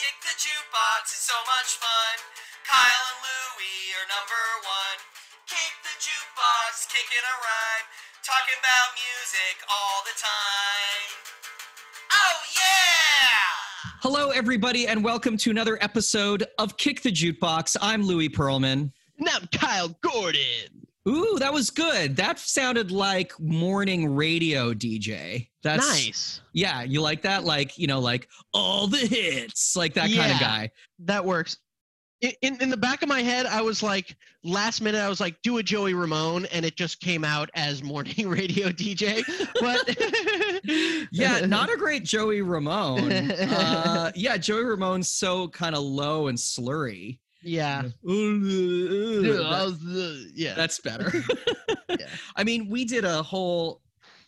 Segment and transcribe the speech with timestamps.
[0.00, 2.16] Kick the jukebox is so much fun.
[2.64, 4.98] Kyle and Louie are number one.
[5.44, 7.86] Kick the jukebox, kicking a rhyme,
[8.24, 11.04] talking about music all the time.
[12.14, 13.44] Oh yeah!
[14.00, 17.76] Hello, everybody, and welcome to another episode of Kick the Jukebox.
[17.82, 18.92] I'm Louis Pearlman.
[19.18, 20.86] And I'm Kyle Gordon.
[21.06, 22.16] Ooh, that was good.
[22.16, 25.49] That sounded like morning radio DJ.
[25.62, 26.40] That's nice.
[26.52, 27.44] Yeah, you like that?
[27.44, 30.70] Like, you know, like all the hits, like that kind of guy.
[31.00, 31.56] That works.
[32.22, 35.20] In, in in the back of my head, I was like, last minute, I was
[35.20, 39.22] like, do a Joey Ramone, and it just came out as morning radio DJ.
[39.60, 39.96] But
[41.12, 43.10] Yeah, not a great Joey Ramone.
[43.30, 47.18] Uh, yeah, Joey Ramone's so kind of low and slurry.
[47.42, 47.82] yeah.
[47.82, 47.94] That-
[50.34, 50.54] yeah.
[50.54, 51.12] that's better.
[51.88, 52.06] Yeah.
[52.36, 53.80] I mean, we did a whole,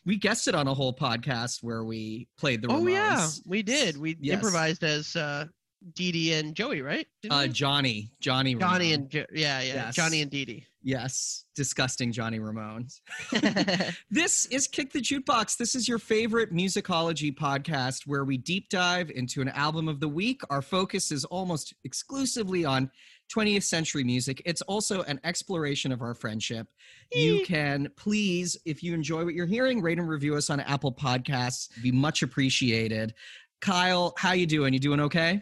[0.04, 2.82] we guested on a whole podcast where we played the Ramones.
[2.82, 3.96] oh yeah, we did.
[3.96, 4.34] We Yes.
[4.34, 5.46] improvised as uh,
[5.94, 7.06] Dee Dee and Joey, right?
[7.28, 7.46] Uh?
[7.48, 8.92] Johnny, Johnny, Johnny Ramone.
[9.00, 9.94] and jo- yeah, yeah, Yes.
[9.96, 10.66] Johnny and Dee Dee.
[10.82, 13.00] yes, disgusting Johnny Ramones.
[14.10, 15.56] This is Kick the Jukebox.
[15.56, 20.08] This is your favorite musicology podcast where we deep dive into an album of the
[20.08, 20.42] week.
[20.50, 22.90] Our focus is almost exclusively on
[23.34, 24.42] 20th century music.
[24.44, 26.66] It's also an exploration of our friendship.
[27.12, 30.92] You can please, if you enjoy what you're hearing, rate and review us on Apple
[30.92, 31.68] Podcasts.
[31.82, 33.14] Be much appreciated.
[33.60, 34.72] Kyle, how you doing?
[34.72, 35.40] You doing okay?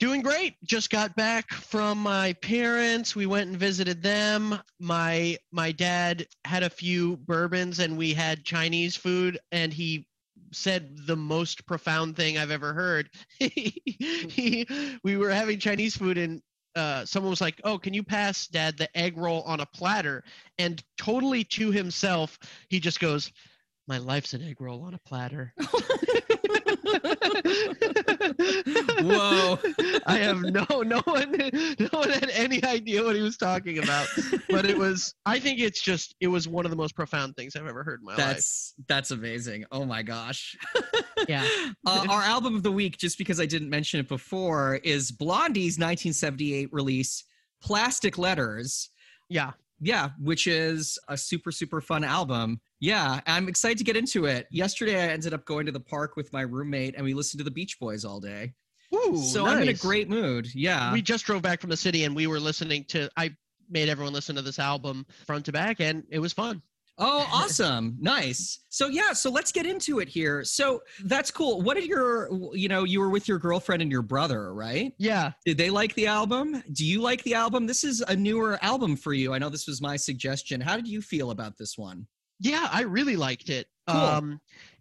[0.00, 0.56] Doing great.
[0.64, 3.14] Just got back from my parents.
[3.14, 4.58] We went and visited them.
[4.80, 10.08] My my dad had a few bourbons and we had Chinese food and he
[10.52, 13.10] said the most profound thing I've ever heard.
[13.38, 14.66] he,
[15.02, 16.42] we were having Chinese food and
[16.76, 20.24] uh, someone was like, "Oh, can you pass dad the egg roll on a platter?"
[20.58, 23.30] And totally to himself, he just goes,
[23.86, 25.54] "My life's an egg roll on a platter."
[29.00, 29.58] Whoa.
[30.06, 31.32] I have no no one
[31.78, 34.06] no one had any idea what he was talking about.
[34.50, 37.56] But it was I think it's just it was one of the most profound things
[37.56, 38.18] I've ever heard in my life.
[38.18, 39.64] That's that's amazing.
[39.70, 40.56] Oh my gosh.
[41.28, 41.46] Yeah.
[41.86, 45.78] uh, our album of the week, just because I didn't mention it before, is Blondie's
[45.78, 47.24] 1978 release,
[47.62, 48.90] Plastic Letters.
[49.28, 49.52] Yeah.
[49.80, 52.60] Yeah, which is a super, super fun album.
[52.80, 54.46] Yeah, I'm excited to get into it.
[54.50, 57.44] Yesterday, I ended up going to the park with my roommate and we listened to
[57.44, 58.54] the Beach Boys all day.
[58.94, 60.48] Ooh, so I'm in a great mood.
[60.54, 60.92] Yeah.
[60.92, 63.34] We just drove back from the city and we were listening to I
[63.68, 66.62] made everyone listen to this album front to back and it was fun.
[66.98, 67.96] Oh, awesome.
[68.00, 68.60] nice.
[68.68, 70.44] So yeah, so let's get into it here.
[70.44, 71.60] So that's cool.
[71.60, 74.92] What did your you know, you were with your girlfriend and your brother, right?
[74.98, 75.32] Yeah.
[75.44, 76.62] Did they like the album?
[76.72, 77.66] Do you like the album?
[77.66, 79.34] This is a newer album for you.
[79.34, 80.60] I know this was my suggestion.
[80.60, 82.06] How did you feel about this one?
[82.38, 83.66] Yeah, I really liked it.
[83.88, 84.00] Cool.
[84.00, 84.40] Um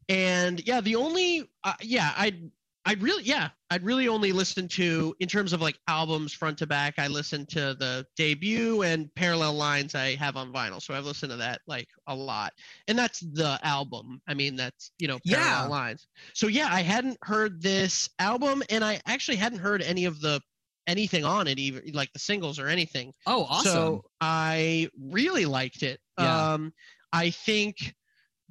[0.09, 2.51] and yeah, the only uh, yeah, I'd
[2.85, 6.67] I'd really yeah, I'd really only listen to in terms of like albums front to
[6.67, 6.93] back.
[6.99, 11.31] I listened to the debut and Parallel Lines I have on vinyl, so I've listened
[11.31, 12.53] to that like a lot.
[12.87, 14.21] And that's the album.
[14.27, 15.67] I mean, that's you know Parallel Yeah.
[15.67, 16.07] Lines.
[16.35, 20.39] So yeah, I hadn't heard this album, and I actually hadn't heard any of the
[20.85, 23.11] anything on it, even like the singles or anything.
[23.25, 23.71] Oh, awesome.
[23.71, 25.99] So I really liked it.
[26.19, 26.53] Yeah.
[26.53, 26.73] Um,
[27.11, 27.95] I think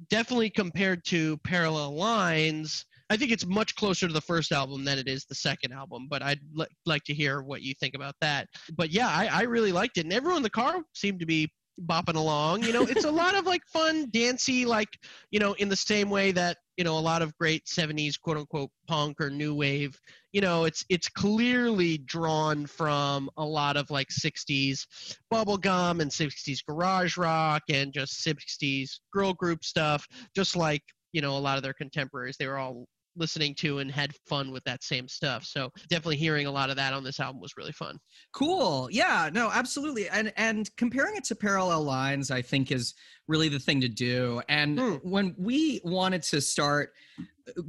[0.09, 4.97] definitely compared to Parallel Lines, I think it's much closer to the first album than
[4.97, 6.07] it is the second album.
[6.09, 8.47] But I'd li- like to hear what you think about that.
[8.75, 11.51] But yeah, I, I really liked it, and everyone in the car seemed to be
[11.81, 12.63] bopping along.
[12.63, 14.89] You know, it's a lot of like fun, dancey, like
[15.31, 18.37] you know, in the same way that you know a lot of great '70s quote
[18.37, 19.97] unquote punk or new wave
[20.31, 24.85] you know it's it's clearly drawn from a lot of like 60s
[25.31, 31.37] bubblegum and 60s garage rock and just 60s girl group stuff just like you know
[31.37, 32.85] a lot of their contemporaries they were all
[33.15, 36.75] listening to and had fun with that same stuff so definitely hearing a lot of
[36.75, 37.95] that on this album was really fun
[38.33, 38.89] Cool.
[38.91, 40.09] Yeah, no, absolutely.
[40.09, 42.95] And and comparing it to Parallel Lines, I think is
[43.27, 44.41] really the thing to do.
[44.49, 44.93] And Hmm.
[45.03, 46.93] when we wanted to start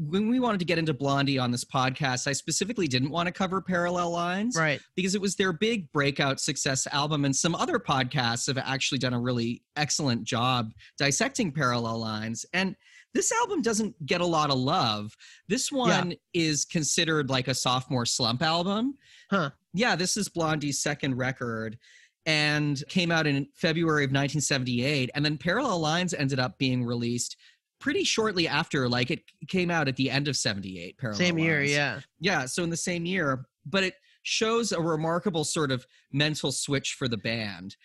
[0.09, 3.33] when we wanted to get into Blondie on this podcast, I specifically didn't want to
[3.33, 7.79] cover Parallel Lines right because it was their big breakout success album and some other
[7.79, 12.47] podcasts have actually done a really excellent job dissecting Parallel Lines.
[12.55, 12.75] And
[13.15, 15.17] this album doesn't get a lot of love.
[15.49, 18.99] This one is considered like a sophomore slump album.
[19.31, 19.51] Huh.
[19.73, 21.79] Yeah, this is Blondie's second record
[22.27, 25.11] and came out in February of 1978.
[25.15, 27.37] And then Parallel Lines ended up being released
[27.81, 28.89] pretty shortly after.
[28.89, 30.99] Like it came out at the end of 78.
[30.99, 35.45] Parallel same year yeah Yeah, so in the same year, but it shows a remarkable
[35.45, 37.77] sort of mental switch for the band.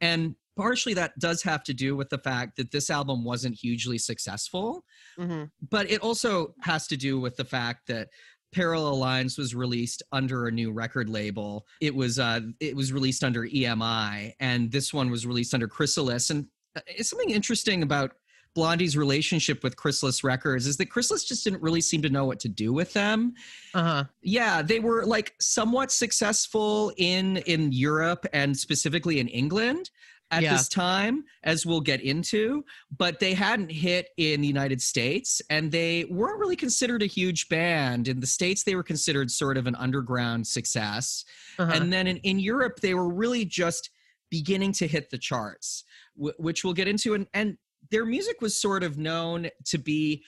[0.00, 3.98] And partially that does have to do with the fact that this album wasn't hugely
[3.98, 4.84] successful,
[5.16, 8.08] hmm but it also has to do with the fact that
[8.52, 11.66] Parallel Lines was released under a new record label.
[11.80, 16.30] It was uh, it was released under EMI, and this one was released under Chrysalis.
[16.30, 18.12] And uh, it's something interesting about
[18.54, 22.40] Blondie's relationship with Chrysalis Records is that Chrysalis just didn't really seem to know what
[22.40, 23.34] to do with them.
[23.74, 24.04] Uh-huh.
[24.22, 29.90] Yeah, they were like somewhat successful in in Europe and specifically in England
[30.30, 30.52] at Yeah.
[30.56, 32.64] this time, as we'll get into,
[32.96, 37.48] but they hadn't hit in the United States and they weren't really considered a huge
[37.48, 38.08] band.
[38.08, 41.24] In the States, they were considered sort of an underground success.
[41.58, 41.70] Uh-huh.
[41.72, 43.90] And then in, in Europe, they were really just
[44.30, 45.84] beginning to hit the charts,
[46.16, 47.14] wh- which we'll get into.
[47.14, 47.56] And, and
[47.90, 50.24] their music was sort of known to be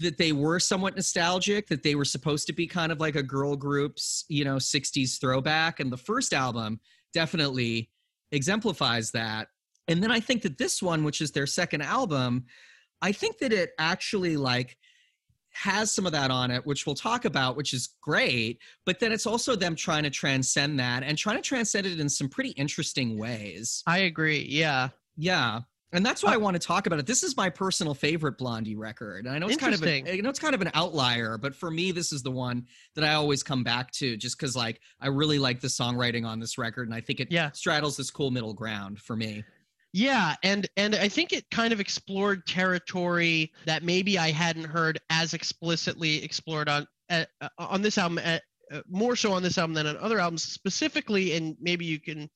[0.00, 3.22] that they were somewhat nostalgic, that they were supposed to be kind of like a
[3.22, 5.80] girl group's, you know, 60s throwback.
[5.80, 6.80] And the first album
[7.14, 7.88] definitely
[8.32, 9.48] exemplifies that.
[9.88, 12.44] And then I think that this one, which is their second album,
[13.02, 14.76] I think that it actually like
[15.52, 18.58] has some of that on it, which we'll talk about, which is great.
[18.86, 22.08] But then it's also them trying to transcend that and trying to transcend it in
[22.08, 23.82] some pretty interesting ways.
[23.86, 24.46] I agree.
[24.48, 24.90] Yeah.
[25.16, 25.60] Yeah.
[25.92, 27.06] And that's why I want to talk about it.
[27.06, 29.26] This is my personal favorite Blondie record.
[29.26, 30.12] And I know it's kind of a.
[30.12, 33.04] I know it's kind of an outlier, but for me, this is the one that
[33.04, 36.58] I always come back to just because like I really like the songwriting on this
[36.58, 37.50] record and I think it Yeah.
[37.52, 39.42] straddles this cool middle ground for me.
[39.92, 45.00] Yeah, and and I think it kind of explored territory that maybe I hadn't heard
[45.10, 48.38] as explicitly explored on uh, uh, on this album, uh,
[48.72, 50.44] uh, more so on this album than on other albums.
[50.44, 52.30] Specifically, and maybe you can,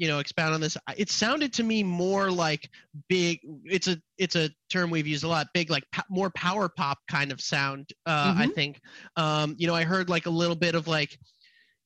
[0.00, 0.78] you know, expound on this.
[0.96, 2.70] It sounded to me more like
[3.10, 3.38] big.
[3.66, 5.48] It's a it's a term we've used a lot.
[5.52, 7.90] Big, like po- more power pop kind of sound.
[8.06, 8.80] Uh, I think.
[9.16, 11.18] Um, you know, I heard like a little bit of like.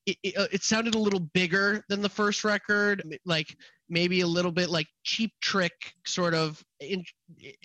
[0.07, 3.57] It, it, uh, it sounded a little bigger than the first record, like
[3.89, 5.73] maybe a little bit like cheap trick
[6.07, 7.03] sort of in,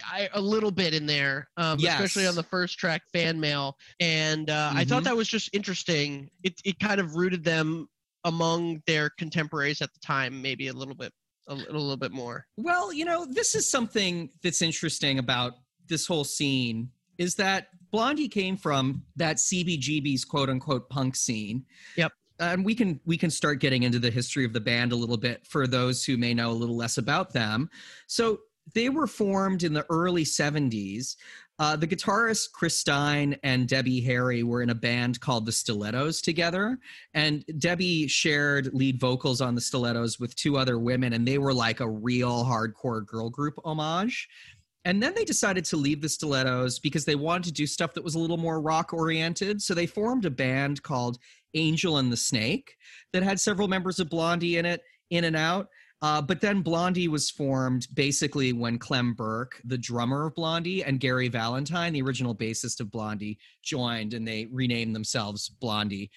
[0.03, 4.49] I, a little bit in there um, especially on the first track fan mail and
[4.49, 5.05] uh, i thought Mhm.
[5.05, 7.87] that was just interesting it, it kind of rooted them
[8.25, 11.11] among their contemporaries at the time maybe a little bit
[11.47, 15.53] a little, little bit more Well, you know, this is something that's interesting about
[15.87, 21.65] this whole scene is that Blondie came from that CBGB's quote unquote punk scene.
[21.97, 22.13] Yep.
[22.39, 25.17] And we can we can start getting into the history of the band a little
[25.17, 27.69] bit for those who may know a little less about them.
[28.07, 28.39] So
[28.73, 31.17] they were formed in the early 70s.
[31.59, 36.21] Uh, the guitarist Chris Stein and Debbie Harry were in a band called the Stilettos
[36.21, 36.79] together.
[37.13, 41.53] And Debbie shared lead vocals on the Stilettos with two other women, and they were
[41.53, 44.29] like a real hardcore girl group homage.
[44.85, 48.03] And then they decided to leave the Stilettos because they wanted to do stuff that
[48.03, 49.61] was a little more rock oriented.
[49.61, 51.19] So they formed a band called
[51.53, 52.75] Angel and the Snake
[53.11, 55.67] that had several members of Blondie in it, in and out.
[56.01, 60.99] Uh, but then Blondie was formed basically when Clem Burke, the drummer of Blondie, and
[60.99, 66.09] Gary Valentine, the original bassist of Blondie, joined and they renamed themselves Blondie.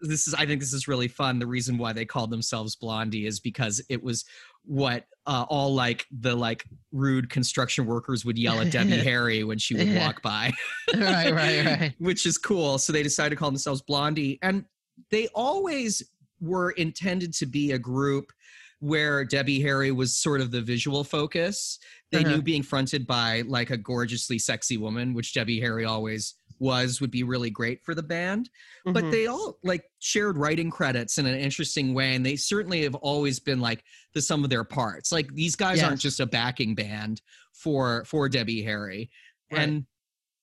[0.00, 1.38] This is, I think, this is really fun.
[1.38, 4.24] The reason why they called themselves Blondie is because it was
[4.64, 9.58] what uh, all like the like rude construction workers would yell at Debbie Harry when
[9.58, 10.52] she would walk by
[10.94, 12.78] right right right which is cool.
[12.78, 14.38] So they decided to call themselves Blondie.
[14.42, 14.64] And
[15.10, 16.02] they always
[16.40, 18.32] were intended to be a group
[18.80, 21.78] where Debbie Harry was sort of the visual focus.
[22.12, 22.36] They Uh-huh.
[22.36, 27.10] knew being fronted by like a gorgeously sexy woman, which Debbie Harry always was, would
[27.10, 28.48] be really great for the band.
[28.84, 29.10] But Mhm.
[29.10, 32.14] they all like shared writing credits in an interesting way.
[32.14, 33.82] And they certainly have always been like
[34.14, 35.10] the sum of their parts.
[35.12, 37.22] Like these guys aren't just a backing band
[37.52, 39.10] for for Debbie Harry.
[39.50, 39.62] Right.
[39.62, 39.86] And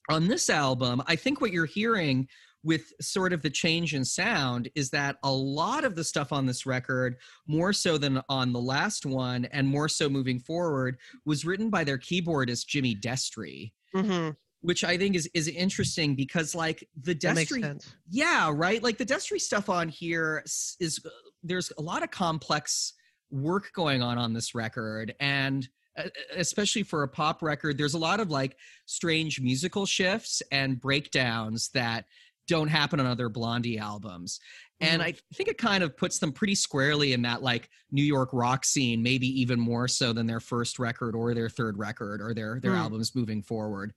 [0.09, 2.27] on this album, I think what you're hearing
[2.63, 6.45] with sort of the change in sound is that a lot of the stuff on
[6.45, 7.17] this record,
[7.47, 11.83] more so than on the last one, and more so moving forward, was written by
[11.83, 14.35] their keyboardist Jimmy Destri, Mhm.
[14.61, 18.81] which I think is is interesting because like the Destri yeah, right.
[18.81, 21.09] Like the Destri stuff on here is, is uh,
[21.43, 22.93] there's a lot of complex
[23.29, 25.67] work going on on this record, and
[25.97, 26.03] uh,
[26.35, 28.55] especially for a pop record, there's a lot of like
[28.85, 32.05] strange musical shifts and breakdowns that
[32.47, 34.39] don't happen on other Blondie albums.
[34.79, 35.05] And Mhm.
[35.05, 38.65] I think it kind of puts them pretty squarely in that like New York rock
[38.65, 42.59] scene, maybe even more so than their first record or their third record or their
[42.59, 42.79] their Mm.
[42.79, 43.93] albums moving forward.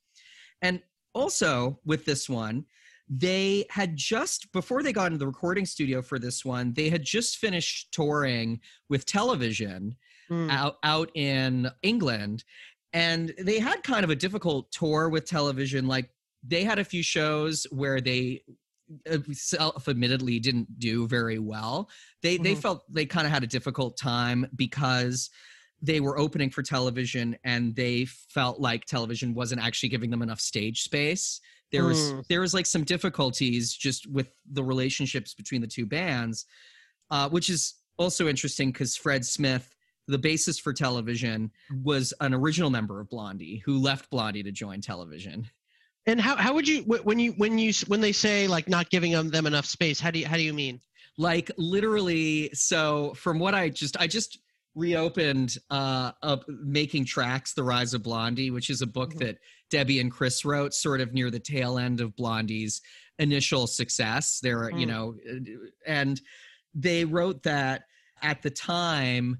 [0.62, 2.66] And also with this one,
[3.08, 7.04] they had just before they got into the recording studio for this one, they had
[7.04, 9.96] just finished touring with television
[10.30, 10.50] Mm.
[10.50, 12.42] out out in England,
[12.92, 15.86] and they had kind of a difficult tour with television.
[15.86, 16.10] Like
[16.42, 18.42] they had a few shows where they
[19.10, 21.90] uh, self-admittedly didn't do very well.
[22.22, 22.62] They they Mhm.
[22.62, 25.28] felt they kind of had a difficult time because
[25.82, 30.40] they were opening for television and they felt like television wasn't actually giving them enough
[30.40, 31.40] stage space
[31.72, 32.26] there was Mm.
[32.28, 36.46] there was like some difficulties just with the relationships between the two bands,
[37.10, 39.74] uh, which is also interesting because Fred Smith,
[40.06, 41.50] the bassist for Television,
[41.82, 45.50] was an original member of Blondie who left Blondie to join Television.
[46.06, 49.12] And how, how would you when you when you when they say like not giving
[49.12, 49.98] them, them enough space?
[50.00, 50.80] How do you how do you mean?
[51.18, 54.38] like literally so from what i just i just
[54.74, 59.18] reopened uh up making tracks the rise of blondie which is a book Mhm.
[59.20, 59.38] that
[59.70, 62.82] debbie and chris wrote sort of near the tail end of blondie's
[63.18, 64.88] initial success there you Mm.
[64.90, 66.20] know uh, and
[66.74, 67.84] they wrote that
[68.20, 69.38] at the time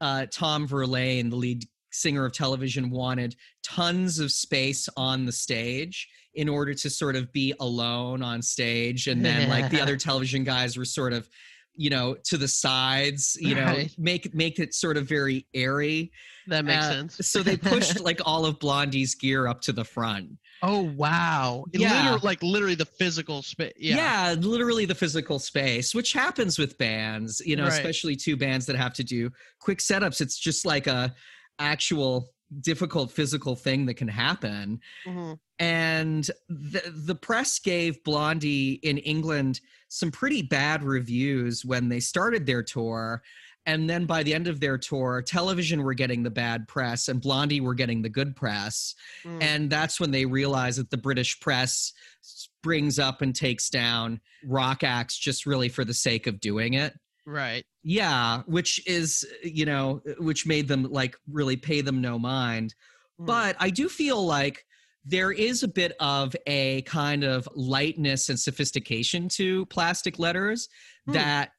[0.00, 6.08] uh tom verlaine the lead singer of television wanted tons of space on the stage
[6.34, 10.44] in order to sort of be alone on stage and then like the other television
[10.44, 11.28] guys were sort of
[11.74, 16.10] you know to the sides you know make make it sort of very airy
[16.48, 17.16] That makes Uh, sense.
[17.30, 20.30] so they pushed like all of blondie's gear up to the front
[20.60, 21.66] Oh wow!
[21.72, 22.14] Yeah.
[22.14, 23.74] liter- like literally the physical space.
[23.76, 24.32] Yeah.
[24.32, 24.34] yeah.
[24.40, 27.72] literally the physical space which happens with bands you know Right.
[27.72, 29.30] especially two bands that have to do
[29.60, 31.14] quick setups it's just like a
[31.58, 32.30] actual
[32.62, 35.38] difficult physical thing that can happen Mhm.
[35.58, 42.46] and the the press gave Blondie in England some pretty bad reviews when they started
[42.46, 43.22] their tour
[43.66, 47.20] and then by the end of their tour television were getting the bad press and
[47.20, 49.42] Blondie were getting the good press Mm.
[49.42, 54.82] and that's when they realized that the British press springs up and takes down rock
[54.82, 56.94] acts just really for the sake of doing it
[57.28, 57.64] right.
[57.82, 62.74] yeah which is you know which made them like really pay them no mind
[63.20, 63.26] Mm.
[63.26, 64.64] but I do feel like
[65.04, 70.68] there is a bit of a kind of lightness and sophistication to plastic letters
[71.06, 71.14] Hmm.
[71.14, 71.50] that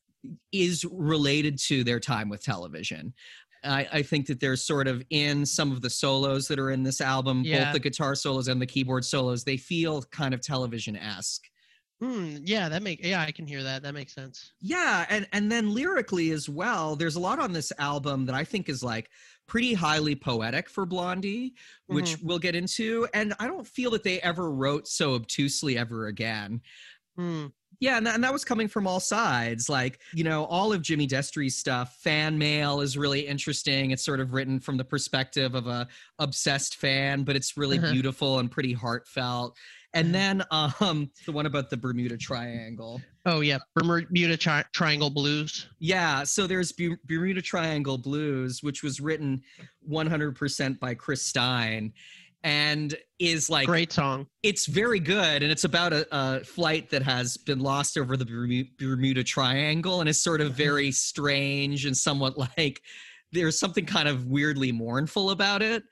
[0.53, 3.13] is related to their time with television.
[3.63, 6.83] I, I think that there's sort of in some of the solos that are in
[6.83, 7.65] this album, Yeah.
[7.65, 11.43] both the guitar solos and the keyboard solos, they feel kind of television esque.
[12.01, 13.83] Mm, yeah, that make yeah, I can hear that.
[13.83, 14.53] That makes sense.
[14.61, 18.43] Yeah, and and then lyrically as well, there's a lot on this album that I
[18.43, 19.09] think is like
[19.47, 21.55] pretty highly poetic for Blondie,
[21.87, 23.07] which we'll get into.
[23.13, 26.61] And I don't feel that they ever wrote so obtusely ever again.
[27.17, 27.51] Mm,
[27.81, 29.69] Yeah, and that, and that was coming from all sides.
[29.69, 33.91] Like, you know, all of Jimmy Destri's stuff, fan mail is really interesting.
[33.91, 35.87] It's sort of written from the perspective of a
[36.17, 37.93] obsessed fan, but it's really Uh-huh.
[37.93, 39.57] beautiful and pretty heartfelt.
[39.93, 43.01] And then um the one about the Bermuda Triangle.
[43.25, 45.67] Oh yeah, Bermuda tri- Triangle Blues.
[45.79, 49.41] Yeah, so there's Bu- Bermuda Triangle Blues, which was written
[49.89, 51.93] 100% by Chris Stein,
[52.43, 54.27] and is like Great song.
[54.43, 58.25] it's very good, and it's about a, a flight that has been lost over the
[58.25, 62.81] Bermu- Bermuda Triangle, and it's sort of very strange and somewhat like
[63.31, 65.83] there's something kind of weirdly mournful about it.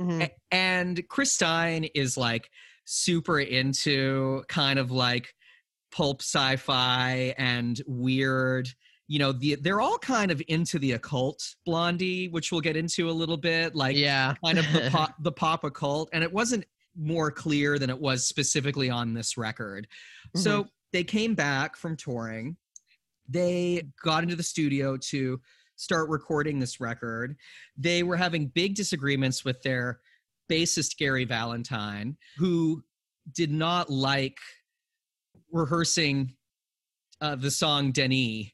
[0.00, 0.22] Mhm.
[0.24, 2.50] A- and Chris Stein is like
[2.86, 5.34] super into kind of like
[5.92, 8.68] pulp sci-fi and weird
[9.08, 13.08] you know the, they're all kind of into the occult blondie which we'll get into
[13.08, 14.34] a little bit like yeah.
[14.44, 16.64] kind of the pop the pop occult and it wasn't
[16.96, 19.86] more clear than it was specifically on this record.
[20.28, 20.40] Mm-hmm.
[20.40, 22.56] So they came back from touring.
[23.28, 25.40] They got into the studio to
[25.76, 27.36] start recording this record.
[27.76, 30.00] They were having big disagreements with their
[30.50, 32.82] bassist gary valentine who
[33.34, 34.38] did not like
[35.50, 36.34] rehearsing
[37.20, 38.46] uh, the song denis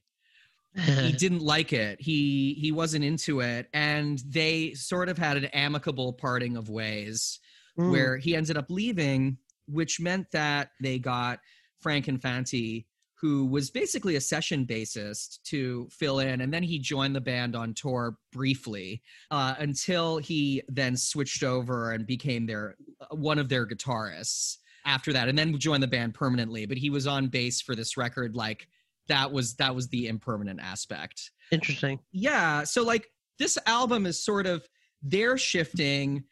[0.75, 2.01] he didn't like it.
[2.01, 3.69] He he wasn't into it.
[3.75, 7.39] And they sort of had an amicable parting of ways
[7.79, 7.91] Mm.
[7.91, 11.41] where he ended up leaving which meant that they got
[11.81, 12.87] frank infante
[13.23, 17.55] who was basically a session bassist to fill in and then he joined the band
[17.55, 19.00] on tour briefly
[19.31, 25.12] uh, until he then switched over and became their uh, one of their guitarists after
[25.12, 28.35] that and then joined the band permanently but he was on bass for this record
[28.35, 28.67] like
[29.07, 32.00] that was that was the impermanent aspect Interesting.
[32.11, 34.69] yeah so like this album is sort of
[35.00, 36.25] they're shifting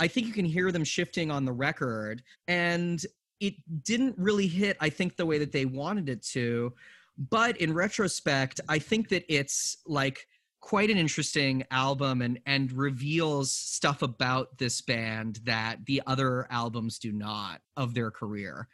[0.00, 3.06] i think you can hear them shifting on the record and
[3.42, 6.72] it didn't really hit i think the way that they wanted it to
[7.18, 10.26] but in retrospect i think that it's like
[10.60, 16.98] quite an interesting album and and reveals stuff about this band that the other albums
[16.98, 18.68] do not of their career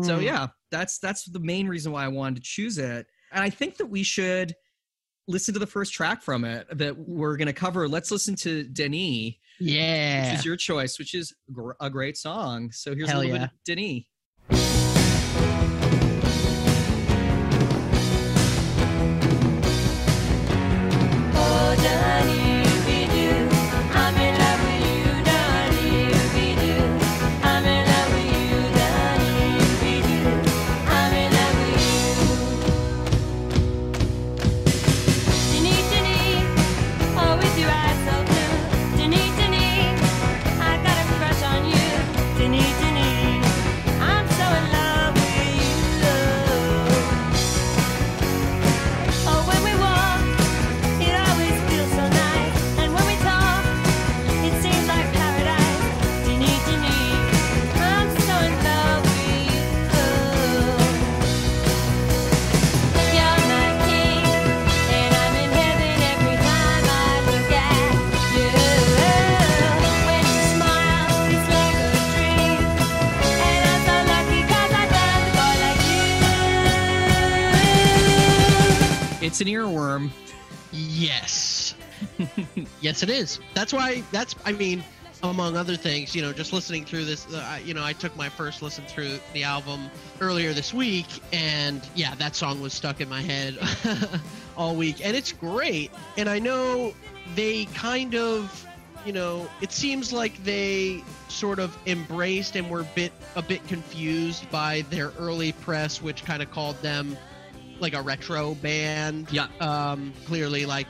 [0.00, 0.22] so Mm.
[0.22, 3.06] yeah, that's that's the main reason why I wanted to choose it.
[3.30, 4.54] And I think that we should
[5.28, 7.86] listen to the first track from it that we're going to cover.
[7.86, 10.30] Let's listen to Denis, Yeah.
[10.30, 12.70] which is your choice, which is gr- a great song.
[12.72, 13.48] So here's Hell a little yeah.
[13.48, 14.81] bit of Denis.
[79.32, 80.10] It's an earworm.
[80.72, 81.74] Yes.
[82.82, 83.40] yes, it is.
[83.54, 84.02] That's why.
[84.12, 84.34] That's.
[84.44, 84.84] I mean,
[85.22, 88.28] among other things, you know, just listening through this, uh, you know, I took my
[88.28, 89.88] first listen through the album
[90.20, 93.56] earlier this week, and yeah, that song was stuck in my head
[94.58, 95.90] all week, and it's great.
[96.18, 96.92] And I know
[97.34, 98.66] they kind of,
[99.06, 104.50] you know, it seems like they sort of embraced and were bit a bit confused
[104.50, 107.16] by their early press, which kind of called them
[107.82, 109.28] like a retro band.
[109.30, 109.48] Yeah.
[109.60, 110.86] um clearly like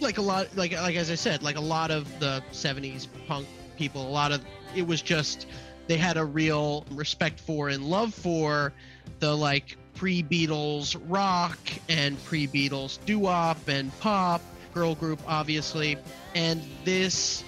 [0.00, 3.46] like a lot like like as i said like a lot of the 70s punk
[3.76, 4.42] people a lot of
[4.74, 5.46] it was just
[5.86, 8.72] they had a real respect for and love for
[9.20, 11.58] the like pre-beatles rock
[11.88, 14.40] and pre-beatles doo-wop and pop
[14.74, 15.96] girl group obviously.
[16.34, 17.44] And this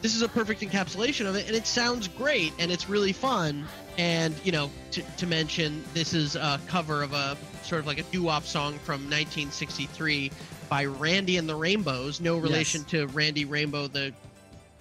[0.00, 3.66] this is a perfect encapsulation of it and it sounds great and it's really fun.
[3.98, 7.36] And you know to, to mention this is a cover of a
[7.72, 10.30] sort of like a doo-wop song from 1963
[10.68, 14.12] by randy and the rainbows no relation to randy rainbow the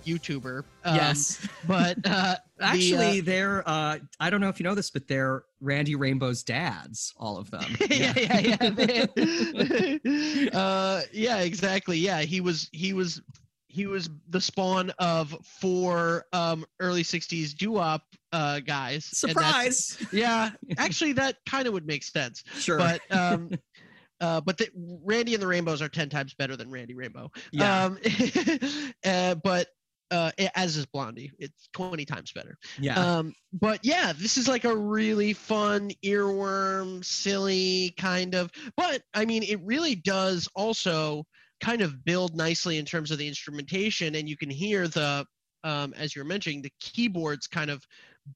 [0.04, 1.48] youtuber um, yes.
[1.70, 5.08] but uh the, uh, Actually, they're uh I don't know if you know this, but
[5.08, 7.64] they're Randy Rainbow's dads, all of them.
[7.90, 9.98] yeah, yeah, yeah.
[10.04, 10.50] man.
[10.50, 11.98] uh, yeah, exactly.
[11.98, 13.22] Yeah, he was he was
[13.68, 19.06] he was the spawn of four um, early '60s doo-wop uh, guys.
[19.06, 19.98] Surprise.
[20.12, 22.44] Yeah, actually, that kind of would make sense.
[22.56, 22.78] Sure.
[22.78, 23.52] But um,
[24.22, 24.70] uh, but the,
[25.04, 27.32] Randy and the Rainbows are ten times better than Randy Rainbow.
[27.52, 27.86] yeah.
[27.86, 28.00] Um,
[29.06, 29.68] uh, but
[30.12, 32.58] uh, as is Blondie, it's twenty times better.
[32.80, 33.00] yeah.
[33.00, 38.52] Um, but yeah, this is like a really fun earworm, silly kind of.
[38.78, 41.26] But I mean, it really does also
[41.62, 45.26] kind of build nicely in terms of the instrumentation, and you can hear the,
[45.64, 47.86] um, as you're mentioning, the keyboards kind of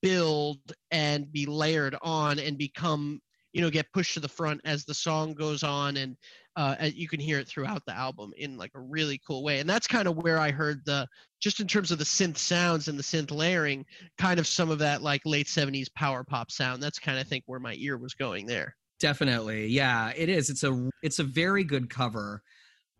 [0.02, 0.60] build
[0.92, 3.22] and be layered on and become,
[3.54, 6.18] you know, get pushed to the front as the song goes on, and
[6.56, 9.60] uh, you can hear it throughout the album in like a really cool way.
[9.60, 11.08] And that's kind of where I heard the,
[11.42, 13.86] just in terms of the synth sounds and the synth layering
[14.18, 17.44] kind of some of that like late 70s power pop sound that's kind of think
[17.46, 19.68] where my ear was going there Definitely.
[19.68, 20.50] Yeah, it is.
[20.50, 22.42] It's a it's a very good cover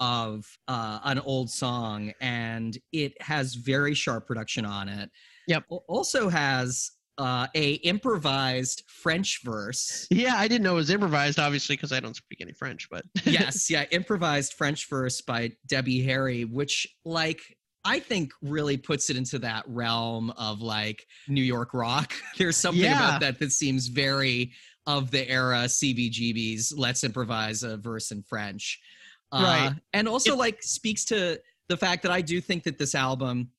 [0.02, 5.10] of uh an old song and it has very sharp production on it.
[5.48, 5.66] Yep.
[5.88, 10.06] Also has uh a improvised French verse.
[10.12, 13.06] yeah i didn't know it was improvised obviously because i don't speak any french but
[13.24, 17.42] yes, yeah, improvised French verse by Debbie Harry, which like
[17.88, 22.14] I think really puts it into that realm of like New York rock.
[22.38, 23.08] There's something Yeah.
[23.10, 24.52] about that that seems very
[24.88, 28.80] of the era CBGB's let's improvise a verse in French.
[29.32, 29.74] Uh, Right.
[29.94, 33.52] And also It- like speaks to the fact that I do think that this album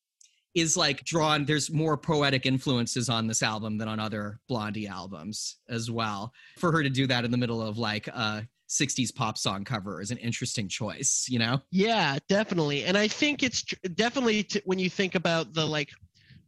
[0.56, 5.58] is like drawn there's more poetic influences on this album than on other Blondie albums
[5.68, 6.32] as well.
[6.56, 10.00] For her to do that in the middle of like a 60s pop song cover
[10.00, 11.60] is an interesting choice, you know?
[11.70, 15.90] yeah definitely and i think it's tr- definitely t- when you think about the like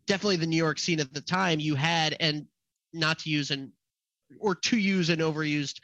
[0.07, 2.47] definitely the new york scene at the time you had and
[2.93, 3.73] not to use an
[4.41, 5.81] or to use an overused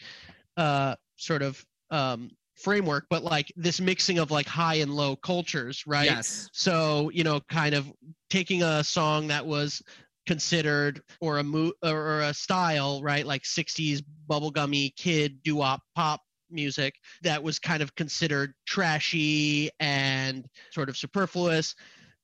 [0.57, 2.31] uh sort of um
[2.65, 6.49] framework but like this mixing of like high and low cultures right Yes.
[6.53, 7.93] So, you know, kind of
[8.31, 9.83] taking a song that was
[10.27, 13.27] considered or a mo- or a style, right?
[13.27, 20.89] Like 60s bubblegummy kid doo-wop pop music that was kind of considered trashy and sort
[20.89, 21.75] of superfluous.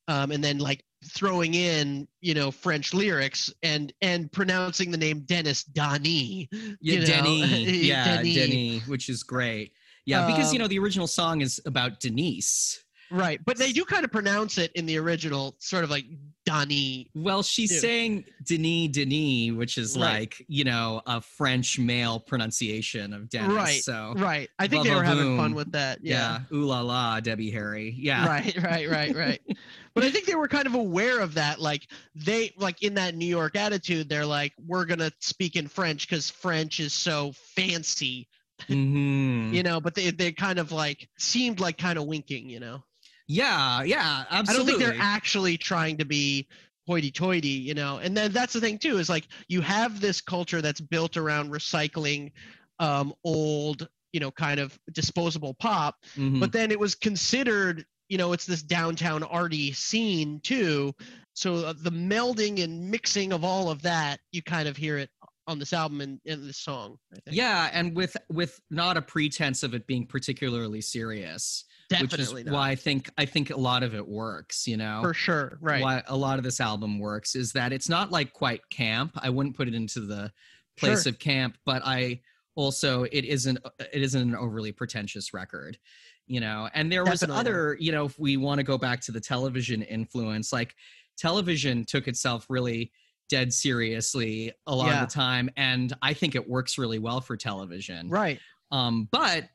[0.08, 5.20] Um, and then like throwing in, you know, French lyrics and and pronouncing the name
[5.20, 6.48] Dennis Dani.
[6.50, 7.06] Yeah, you know?
[7.06, 7.64] Denny.
[7.88, 8.16] Yeah.
[8.16, 9.72] Denny, which is great.
[10.06, 12.82] Yeah, because you Um, know the original song is about Denise.
[13.12, 13.40] Right.
[13.44, 16.04] But they do kind of pronounce it in the original sort of like
[16.48, 17.80] Dani Well, she's Dude.
[17.80, 20.20] saying Denis Denis, which is Right.
[20.20, 23.52] like you know a French male pronunciation of Dennis.
[23.52, 24.48] Right, So Right.
[24.60, 25.98] I think they were having fun with that.
[26.04, 26.56] yeah, Yeah.
[26.56, 27.96] ooh la la, Debbie Harry.
[27.98, 29.40] Yeah, Right, right, right, right.
[29.94, 31.60] but I think they were kind of aware of that.
[31.60, 36.08] Like they like in that New York attitude, they're like, we're gonna speak in French
[36.08, 38.28] because French is so fancy,
[38.68, 39.52] Mhm.
[39.54, 39.80] you know.
[39.80, 42.82] But they they kind of like seemed like kind of winking, you know.
[43.28, 44.44] yeah, yeah, absolutely.
[44.48, 46.48] I don't think they're actually trying to be
[46.86, 47.98] hoity-toity, you know.
[47.98, 51.50] And then that's the thing too is like you have this culture that's built around
[51.50, 52.32] recycling
[52.80, 56.40] um, old, you know, kind of disposable pop, Mhm.
[56.40, 60.92] but then it was considered you know it's this downtown arty scene too
[61.32, 65.10] so uh, the melding and mixing of all of that you kind of hear it
[65.50, 66.96] on this album and in this song
[67.30, 72.46] yeah, and with with not a pretense of it being particularly serious, definitely which is
[72.46, 72.54] not.
[72.54, 74.66] why I think I think a lot of it works.
[74.66, 77.88] You know, for sure right why a lot of this album works is that it's
[77.88, 79.12] not like quite camp.
[79.20, 80.32] I wouldn't put it into the
[80.78, 81.10] place Sure.
[81.10, 82.20] of camp, but I
[82.54, 83.58] also it isn't
[83.92, 85.78] it isn't an overly pretentious record
[86.26, 87.40] you know and there was Definitely not.
[87.40, 90.74] other you know if we want to go back to the television influence like
[91.16, 92.90] television took itself really
[93.30, 95.02] dead seriously a lot Yeah.
[95.02, 98.38] of the time and i think it works really well for television Right.
[98.72, 99.48] um but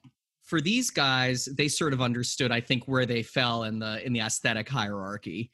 [0.43, 4.13] for these guys they sort of understood i think where they fell in the in
[4.13, 5.51] the aesthetic hierarchy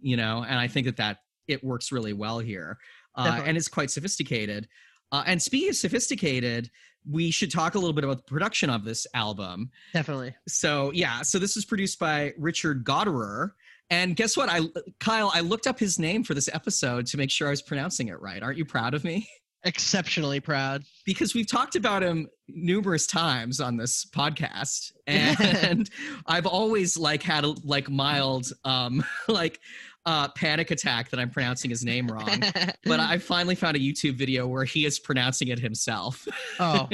[0.00, 2.78] you know and i think that that it works really well here
[3.16, 4.68] uh, and it's quite sophisticated
[5.12, 6.70] uh, and speaking of sophisticated
[7.10, 10.34] we should talk a little bit about the production of this album Definitely.
[10.46, 13.50] so yeah so this was produced by richard Gottehrer.
[13.92, 14.60] And guess what i
[15.00, 18.08] kyle i looked up his name for this episode to make sure i was pronouncing
[18.08, 19.28] it right aren't you proud of me
[19.64, 20.82] Exceptionally proud.
[21.06, 25.90] because we've talked about him numerous times on this podcast and
[26.26, 29.60] i've always like had a like mild um like
[30.06, 32.42] uh panic attack that i'm pronouncing his name wrong
[32.84, 36.26] but i finally found a youtube video where he is pronouncing it himself
[36.58, 36.88] oh,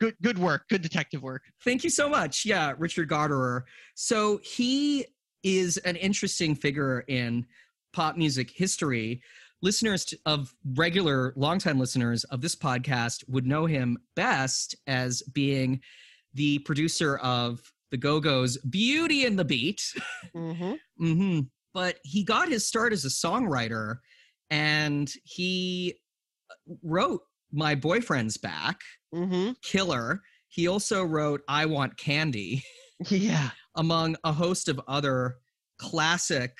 [0.00, 0.62] good good work.
[0.70, 1.42] Good detective work.
[1.62, 3.62] thank you so much yeah richard Gottehrer.
[3.94, 5.06] so he
[5.42, 7.46] is an interesting figure in
[7.92, 9.22] pop music history
[9.62, 15.80] listeners of regular longtime listeners of this podcast would know him best as being
[16.34, 19.82] the producer of the go-go's beauty and the beat
[20.34, 20.72] Mm-hmm.
[21.04, 21.40] mm-hmm.
[21.74, 23.96] But he got his start as a songwriter
[24.50, 25.94] and he
[26.50, 27.20] uh, wrote
[27.52, 28.80] My Boyfriend's Back,
[29.14, 29.52] Mm-hmm.
[29.62, 30.20] Killer.
[30.48, 32.64] He also wrote I Want Candy,
[33.08, 33.50] Yeah.
[33.76, 35.36] Among a host of other
[35.78, 36.56] classic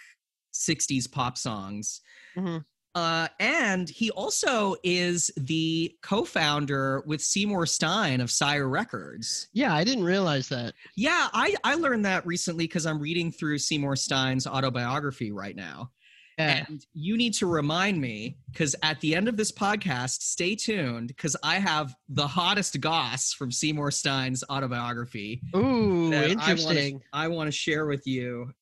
[0.52, 2.00] 60s pop songs.
[2.36, 2.64] Mhm.
[2.96, 9.48] Uh, and he also is the co founder with Seymour Stein of Sire Records.
[9.52, 10.74] Yeah, I didn't realize that.
[10.96, 15.92] Yeah, I, I learned that recently because I'm reading through Seymour Stein's autobiography right now.
[16.40, 21.08] And you need to remind me because at the end of this podcast, stay tuned
[21.08, 25.42] because I have the hottest goss from Seymour Stein's autobiography.
[25.56, 27.00] Ooh, interesting.
[27.12, 28.52] I want to share with you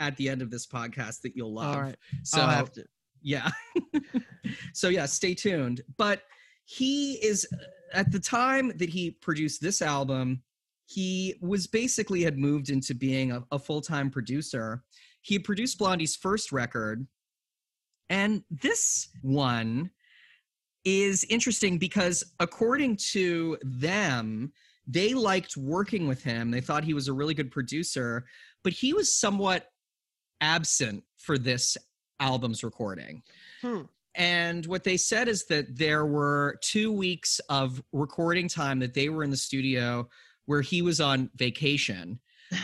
[0.00, 1.76] at the end of this podcast that you'll love.
[1.76, 1.96] All right.
[2.24, 2.84] So I'll have to.
[3.22, 3.50] yeah.
[4.74, 5.82] so yeah, stay tuned.
[5.96, 6.22] But
[6.64, 7.46] he is
[7.92, 10.42] at the time that he produced this album,
[10.86, 14.82] he was basically had moved into being a, a full-time producer.
[15.22, 17.06] He produced Blondie's first record.
[18.10, 19.90] And this one
[20.84, 24.52] is interesting because according to them,
[24.86, 26.50] they liked working with him.
[26.50, 28.24] They thought he was a really good producer,
[28.64, 29.70] but he was somewhat
[30.40, 31.76] absent for this
[32.20, 33.22] album's recording.
[33.60, 33.82] Hmm.
[34.14, 39.08] And what they said is that there were two weeks of recording time that they
[39.08, 40.08] were in the studio
[40.46, 42.20] where he was on vacation.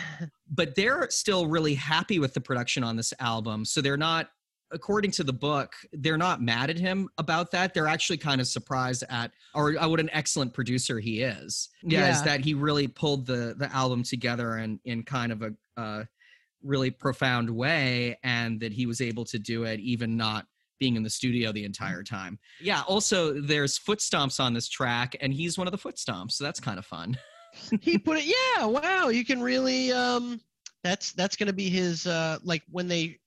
[0.50, 3.66] But they're still really happy with the production on this album.
[3.66, 4.30] So they're not,
[4.72, 7.74] according to the book, they're not mad at him about that.
[7.74, 11.68] They're actually kind of surprised at, or uh, what an excellent producer he is.
[11.82, 15.52] Yeah, is that he really pulled the the album together and in kind of a
[15.76, 16.04] uh,
[16.62, 20.46] really profound way, and that he was able to do it even not
[20.78, 22.38] being in the studio the entire time.
[22.60, 22.82] Yeah.
[22.86, 26.44] Also, there's foot stomps on this track, and he's one of the foot stomps, so
[26.44, 27.18] that's kind of fun.
[27.80, 30.40] he put it yeah wow you can really um
[30.84, 33.18] that's that's gonna be his uh like when they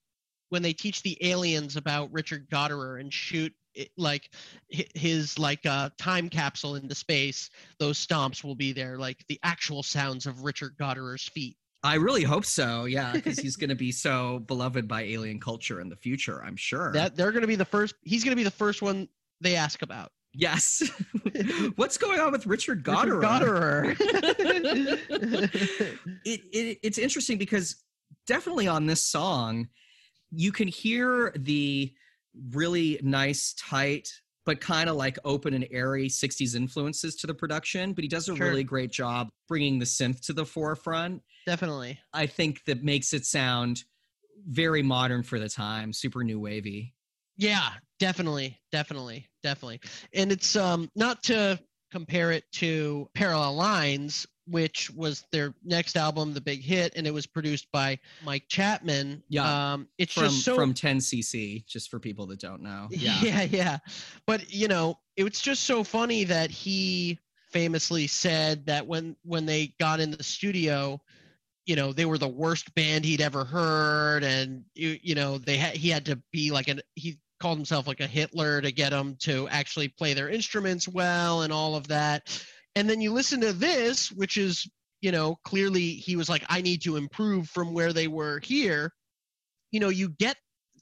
[0.51, 4.29] when they teach the aliens about richard Gottehrer and shoot it, like
[4.69, 9.83] his like uh time capsule into space those stomps will be there like the actual
[9.83, 12.85] sounds of richard Gottehrer's feet I really hope so.
[12.85, 16.43] Yeah, because he's going to be so beloved by alien culture in the future.
[16.43, 16.93] I'm sure.
[16.93, 19.09] that they're gonna be the first he's gonna be the first one
[19.41, 20.83] they ask about yes.
[21.75, 23.21] What's going on with Richard Gottehrer?
[23.21, 23.97] Gottehrer.
[26.25, 27.83] it, it it's interesting because
[28.27, 29.67] definitely on this song
[30.32, 31.94] you can hear the
[32.52, 34.10] really nice tight
[34.46, 38.30] but kind of like open and airy 60s influences to the production but he does
[38.30, 38.48] a Sure.
[38.48, 43.26] really great job bringing the synth to the forefront definitely i think that makes it
[43.26, 43.84] sound
[44.48, 46.96] very modern for the time super new wavy
[47.38, 49.82] Yeah, definitely, definitely, definitely.
[50.13, 51.60] And it's um not to
[51.91, 57.13] compare it to Parallel Lines, which was their next album, the big hit, and it
[57.13, 59.23] was produced by Mike Chapman.
[59.30, 59.73] Yeah.
[59.73, 63.43] Um it's from just so from 10cc just for people that don't know yeah yeah,
[63.43, 63.77] yeah.
[64.25, 67.19] But you know, it was just so funny that he
[67.51, 70.99] famously said that when when they got in the studio,
[71.65, 75.58] you know, they were the worst band he'd ever heard, and you, you know, they
[75.58, 78.91] had he had to be like an he called himself like a Hitler to get
[78.91, 82.43] them to actually play their instruments well and all of that.
[82.75, 84.69] And then you listen to this, which is
[85.01, 88.93] you know clearly he was like, I need to improve from where they were here.
[89.71, 90.38] You know, you get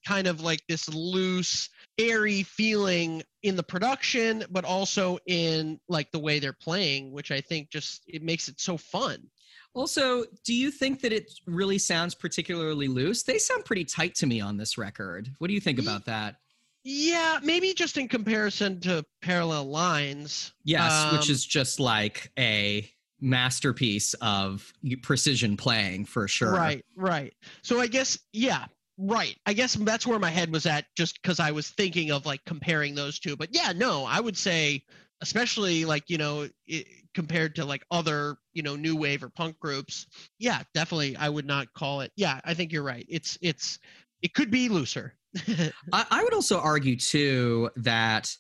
[0.06, 6.20] kind of like this loose airy feeling in the production, but also in like the
[6.20, 9.30] way they're playing, which I think just it makes it so fun.
[9.76, 13.24] Also, do you think that it really sounds particularly loose?
[13.24, 15.30] They sound pretty tight to me on this record.
[15.38, 16.38] What do you think about that?
[16.84, 20.54] Yeah, maybe just in comparison to Parallel Lines.
[20.64, 22.90] Yes, which Um, is just like a
[23.20, 26.52] masterpiece of precision playing for sure.
[26.52, 27.34] Right, right.
[27.62, 28.66] So I guess, yeah,
[28.98, 29.36] right.
[29.46, 32.44] I guess that's where my head was at just because I was thinking of like
[32.46, 33.36] comparing those two.
[33.36, 34.84] But yeah, no, I would say,
[35.22, 39.60] especially like, you know, i compared to like other, you know, new wave or punk
[39.60, 42.12] groups, yeah, definitely I would not call it.
[42.16, 43.06] Yeah, I think you're right.
[43.10, 43.80] It's, it's,
[44.22, 45.16] it could be looser.
[45.94, 48.36] I, I would also argue too that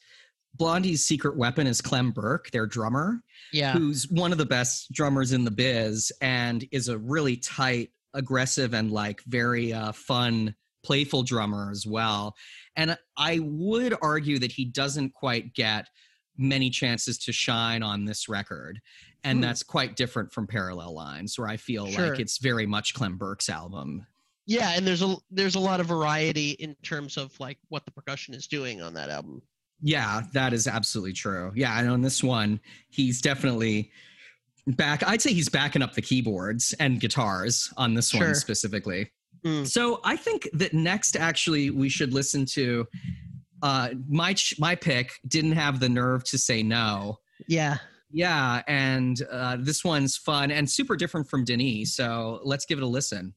[0.55, 3.21] Blondie's secret weapon is Clem Burke, their drummer,
[3.53, 3.73] yeah.
[3.73, 8.73] who's one of the best drummers in the biz and is a really tight, aggressive,
[8.73, 12.35] and like very uh, fun, playful drummer as well.
[12.75, 15.87] And I would argue that he doesn't quite get
[16.37, 18.79] many chances to shine on this record.
[19.23, 19.41] And Hmm.
[19.41, 22.09] that's quite different from Parallel Lines, where I feel Sure.
[22.11, 24.05] like it's very much Clem Burke's album.
[24.49, 27.91] Yeah, and there's a there's a lot of variety in terms of like what the
[27.91, 29.43] percussion is doing on that album.
[29.79, 31.51] Yeah, that is absolutely true.
[31.55, 32.59] Yeah, and on this one,
[32.89, 33.91] he's definitely
[34.65, 35.03] back.
[35.07, 38.25] I'd say he's backing up the keyboards and guitars on this Sure.
[38.25, 39.11] one specifically.
[39.45, 39.67] Mm.
[39.67, 42.87] So I think that next, actually, we should listen to
[43.61, 45.11] uh, my ch- my pick.
[45.27, 47.19] Didn't have the nerve to say no.
[47.47, 47.77] Yeah.
[48.11, 51.93] Yeah, and uh, this one's fun and super different from Denis.
[51.95, 53.35] So let's give it a listen.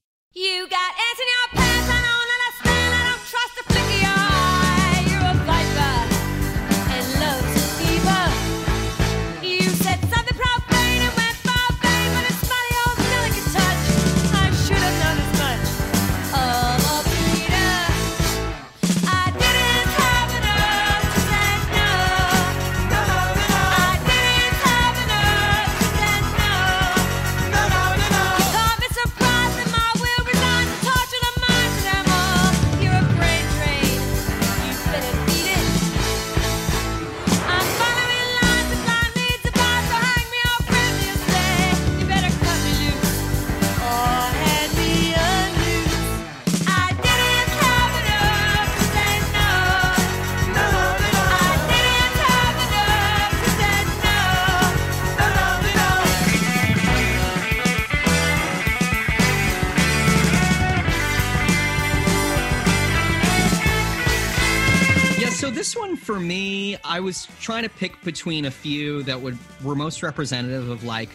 [67.03, 71.11] Was trying to pick between a few that would were most representative of like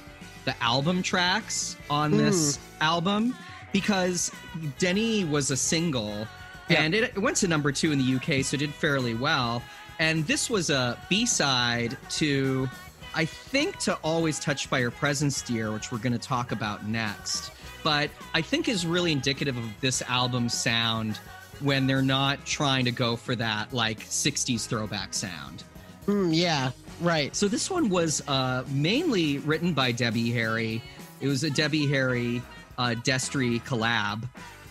[0.46, 2.18] the album tracks on hmm.
[2.18, 3.36] this album
[3.74, 4.32] because
[4.80, 6.28] Denny was a single
[6.70, 6.82] Yeah.
[6.82, 9.62] and it, went to number two in the UK, so it did fairly well.
[10.00, 12.70] And this was a B side to,
[13.16, 16.86] I think, to Always Touched by Your Presence, Dear, which we're going to talk about
[16.86, 17.52] next.
[17.84, 21.20] But I think is really indicative of this album's sound
[21.62, 25.64] when they're not trying to go for that like 60s throwback sound.
[26.08, 26.72] Mm, yeah.
[27.02, 27.36] Right.
[27.36, 30.82] So this one was uh, mainly written by Debbie Harry.
[31.22, 32.42] It was a Debbie Harry
[32.78, 34.28] uh, Destri collab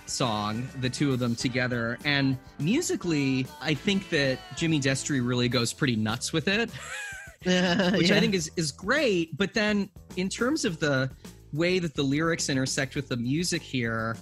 [0.06, 1.98] song, the two of them together.
[2.04, 6.70] And musically, I think that Jimmy Destri really goes pretty nuts with it,
[7.42, 9.36] which I think is is great.
[9.36, 11.10] But then in terms of the
[11.52, 14.16] way that the lyrics intersect with the music here,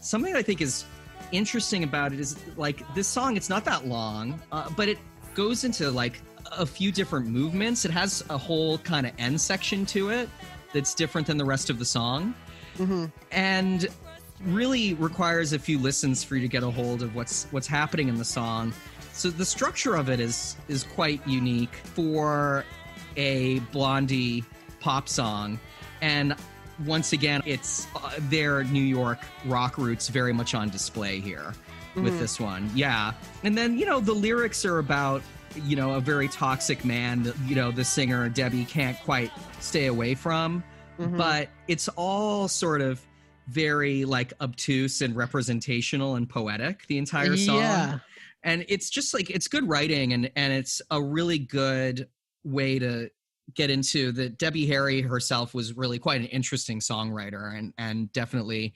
[0.00, 0.84] something I think is
[1.32, 3.36] interesting about it is like this song.
[3.36, 4.98] It's not that long, uh, but it
[5.34, 6.20] goes into like
[6.52, 7.84] a few different movements.
[7.84, 10.28] It has a whole kind of end section to it
[10.72, 12.34] that's different than the rest of the song,
[12.76, 13.86] hmm and
[14.46, 18.08] really requires a few listens for you to get a hold of what's what's happening
[18.08, 18.72] in the song.
[19.12, 22.64] So the structure of it is is quite unique for
[23.16, 24.44] a Blondie
[24.80, 25.58] pop song,
[26.00, 26.34] and
[26.86, 31.52] once again, it's uh, their New York rock roots very much on display here
[31.96, 32.18] with Mhm.
[32.18, 32.70] this one.
[32.74, 33.12] Yeah,
[33.44, 35.20] and then you know the lyrics are about
[35.64, 39.86] you know a very toxic man that you know the singer Debbie can't quite stay
[39.86, 40.62] away from
[40.98, 41.16] Mhm.
[41.16, 43.00] but it's all sort of
[43.48, 47.98] very like obtuse and representational and poetic the entire song Yeah.
[48.44, 52.06] and it's just like it's good writing and and it's a really good
[52.44, 53.08] way to
[53.54, 58.74] get into that debbie harry herself was really quite an interesting songwriter and and definitely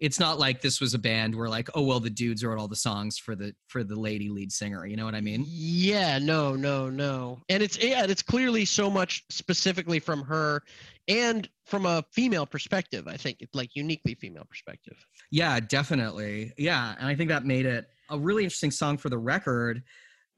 [0.00, 2.68] it's not like this was a band where like oh well the dudes wrote all
[2.68, 6.18] the songs for the for the lady lead singer you know what i mean Yeah,
[6.18, 7.38] no, no, no.
[7.48, 10.62] And it's yeah, it's clearly so much specifically from her
[11.08, 13.38] and from a female perspective, I think.
[13.40, 14.96] It's like uniquely female perspective.
[15.30, 16.52] Yeah, definitely.
[16.58, 19.82] Yeah, and I think that made it a really interesting song for the record.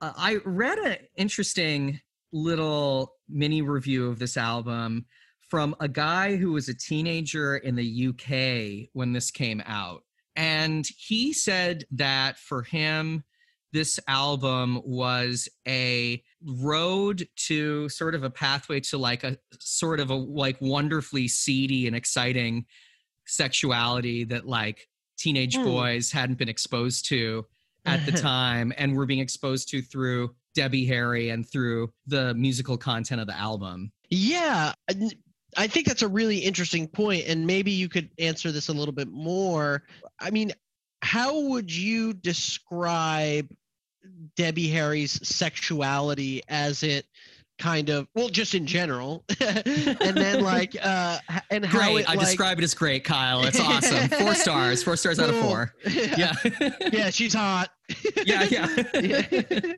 [0.00, 2.00] uh, I read an interesting
[2.32, 5.06] little mini review of this album
[5.52, 10.02] from a guy who was a teenager in the UK when this came out.
[10.34, 13.22] And he said that for him,
[13.70, 20.08] this album was a road to sort of a pathway to like a sort of
[20.08, 22.64] a like wonderfully seedy and exciting
[23.26, 24.88] sexuality that like
[25.18, 25.64] teenage Hmm.
[25.64, 27.44] boys hadn't been exposed to
[27.84, 32.78] at the time and were being exposed to through Debbie Harry and through the musical
[32.78, 33.92] content of the album.
[34.08, 34.72] Yeah,
[35.56, 38.94] I think that's a really interesting point, and maybe you could answer this a little
[38.94, 39.82] bit more.
[40.18, 40.52] I mean,
[41.02, 43.48] how would you describe
[44.36, 47.06] Debbie Harry's sexuality as it
[47.58, 51.18] kind of well, just in general, and then like uh,
[51.50, 52.00] and how Great.
[52.00, 53.44] it I like, describe it as great, Kyle.
[53.44, 54.08] It's awesome.
[54.08, 54.82] Four stars.
[54.82, 55.48] Four stars out of Cool.
[55.48, 55.74] four.
[55.90, 56.32] Yeah.
[56.92, 57.70] yeah, she's hot.
[58.24, 58.44] yeah.
[58.44, 58.68] Yeah.
[58.94, 59.72] yeah.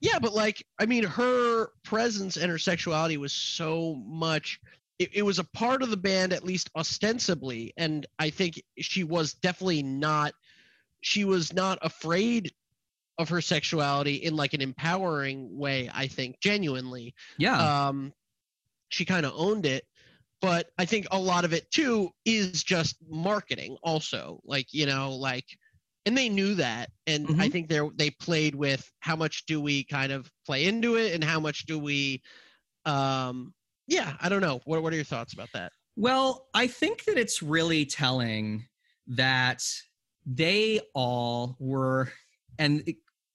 [0.00, 4.60] yeah, but like, I mean, her presence and her sexuality was so much.
[4.98, 9.04] It, it was a part of the band, at least ostensibly, and I think she
[9.04, 10.34] was definitely not.
[11.02, 12.52] She was not afraid
[13.18, 15.90] of her sexuality in like an empowering way.
[15.92, 17.88] I think genuinely, yeah.
[17.88, 18.12] um,
[18.88, 19.84] she kind of owned it.
[20.40, 24.40] But I think a lot of it too is just marketing, also.
[24.44, 25.46] Like you know, like
[26.06, 27.52] and they knew that and i Mhm.
[27.52, 31.24] think they they played with how much do we kind of play into it and
[31.24, 32.22] how much do we
[32.84, 33.54] um
[33.86, 37.18] yeah i don't know what, what are your thoughts about that Well, I think that
[37.18, 38.66] it's really telling
[39.06, 39.62] that
[40.26, 42.10] they all were,
[42.58, 42.82] and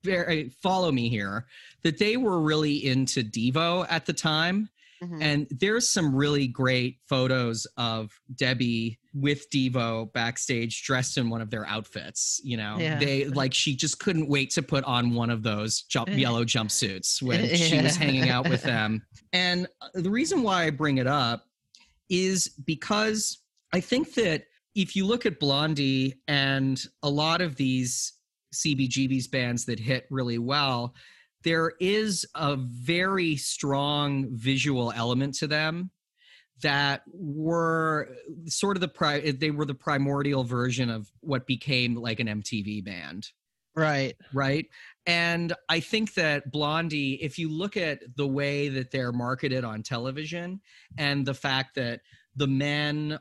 [0.04, 1.46] very follow me here,
[1.84, 4.70] that they were really into Devo at the time.
[5.02, 5.22] Mhm.
[5.22, 11.50] And there's some really great photos of Debbie with Devo backstage dressed in one of
[11.50, 12.42] their outfits.
[12.44, 13.00] You know, Yeah.
[13.00, 17.22] they like she just couldn't wait to put on one of those jump, yellow jumpsuits
[17.22, 19.06] when she was hanging out with them.
[19.34, 21.46] And uh, the reason why I bring it up
[22.10, 23.40] is because
[23.74, 28.14] I think that if you look at Blondie and a lot of these
[28.54, 30.94] CBGB's bands that hit really well,
[31.43, 35.91] there is a very strong visual element to them
[36.62, 38.10] that were
[38.45, 42.84] sort of the pri- they were the primordial version of what became like an MTV
[42.84, 43.30] band.
[43.75, 44.15] Right.
[44.34, 44.65] Right?
[45.06, 49.82] And i think that blondie if you look at the way that they're marketed on
[49.82, 50.62] television
[50.97, 52.02] and the fact that
[52.36, 53.17] the men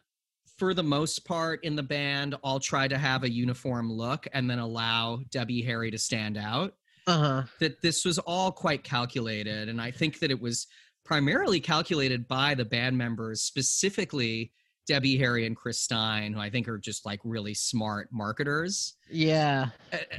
[0.58, 4.50] for the most part in the band all try to have a uniform look and
[4.50, 6.74] then allow debbie harry to stand out
[7.08, 7.42] uh-huh.
[7.58, 10.66] that this was all quite calculated and i think that it was
[11.04, 14.52] primarily calculated by the band members specifically
[14.86, 18.94] debbie harry and chris stein who i think are just like really smart marketers.
[19.10, 19.70] Yeah.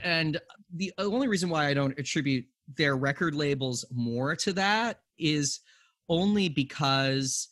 [0.03, 0.39] And
[0.73, 5.59] the only reason why I don't attribute their record labels more to that is
[6.07, 7.49] only because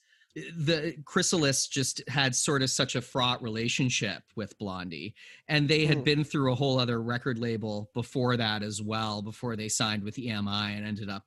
[0.55, 5.15] the Chrysalis just had sort of such a fraught relationship with Blondie,
[5.47, 6.03] and they had Mm.
[6.03, 10.17] been through a whole other record label before that as well, before they signed with
[10.17, 11.25] EMI and ended up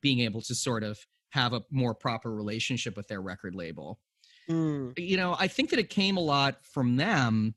[0.00, 0.98] being able to sort of
[1.30, 4.00] have a more proper relationship with their record label
[4.48, 4.98] Mm.
[4.98, 7.54] you know, I think that it came a lot from them.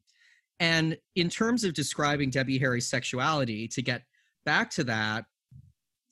[0.59, 4.03] And in terms of describing Debbie Harry's sexuality, to get
[4.45, 5.25] back to that,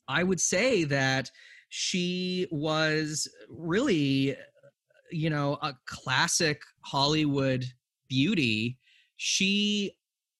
[0.08, 1.30] I would say that
[1.68, 4.36] she was really,
[5.12, 7.64] you know, a classic Hollywood
[8.08, 8.78] beauty.
[9.16, 9.92] She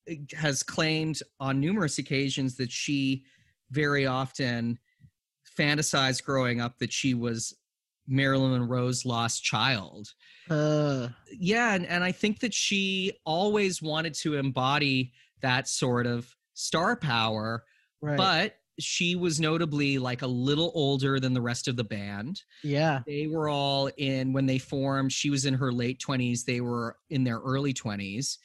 [0.08, 3.24] eh, has claimed on numerous occasions that she
[3.70, 4.78] very often
[5.58, 7.54] fantasized growing up that she was
[8.08, 10.08] Marilyn Monroe's lost child
[10.50, 16.28] Uh, yeah and, and i think that she always wanted to embody that sort of
[16.54, 17.64] star power
[18.00, 22.42] right but she was notably like a little older than the rest of the band.
[22.62, 23.00] Yeah.
[23.06, 26.96] They were all in when they formed she was in her late 20s they were
[27.10, 28.38] in their early 20s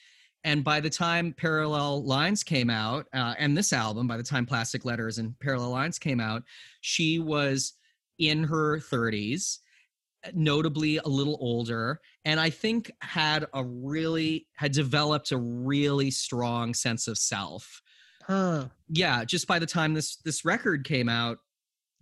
[0.44, 4.46] and by the time parallel lines came out uh, and this album by the time
[4.46, 6.44] plastic letters and parallel lines came out
[6.82, 7.74] she was
[8.20, 9.58] in her 30s
[10.34, 16.74] notably a little older and i think had a really had developed a really strong
[16.74, 17.82] sense of self
[18.28, 18.66] huh.
[18.90, 21.40] Yeah just by the time this this record came out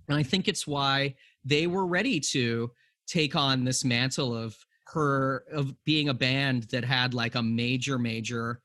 [0.08, 2.72] and i think it's why they were ready to
[3.08, 4.58] take on this mantle of
[4.88, 8.62] her of being a band that had like a major major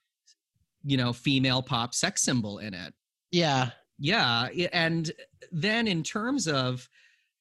[0.85, 2.95] you know female pop sex symbol in it.
[3.31, 3.71] Yeah.
[3.99, 5.11] Yeah and
[5.53, 6.89] then in terms of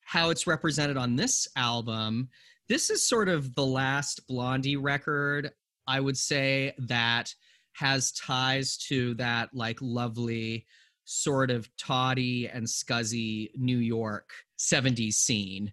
[0.04, 2.30] how it's represented on this album
[2.68, 5.52] this is sort of the last blondie record
[5.88, 7.34] i would say that
[7.74, 10.66] has ties to that like lovely
[11.06, 15.72] sort of tawdy and scuzzy New York 70s scene.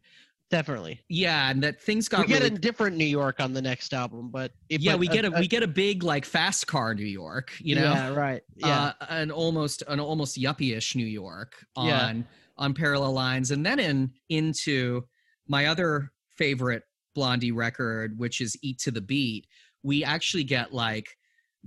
[0.48, 1.00] Definitely.
[1.08, 3.92] Yeah, and that things got we get really a different New York on the next
[3.92, 6.94] album, but it, yeah, but we get a, we get a big like fast car
[6.94, 11.54] New York, you know, yeah, right, yeah, uh, an almost an almost yuppie-ish New York
[11.74, 12.22] on Yeah.
[12.58, 15.02] on parallel lines, and then in into
[15.48, 16.84] my other favorite
[17.16, 19.48] Blondie record, which is "Eat to the Beat."
[19.82, 21.08] We actually get like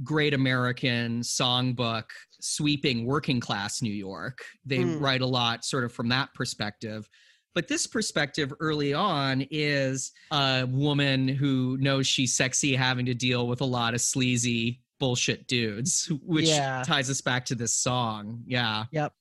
[0.04, 2.06] great American songbook
[2.42, 4.40] sweeping working class New York.
[4.66, 5.00] They Hmm.
[5.00, 7.10] write a lot sort of from that perspective.
[7.56, 13.48] But this perspective early on is a woman who knows she's sexy having to deal
[13.48, 16.84] with a lot of sleazy bullshit dudes, which Yeah.
[16.86, 18.44] ties us back to this song.
[18.46, 18.86] Yeah.
[18.92, 19.14] Yep.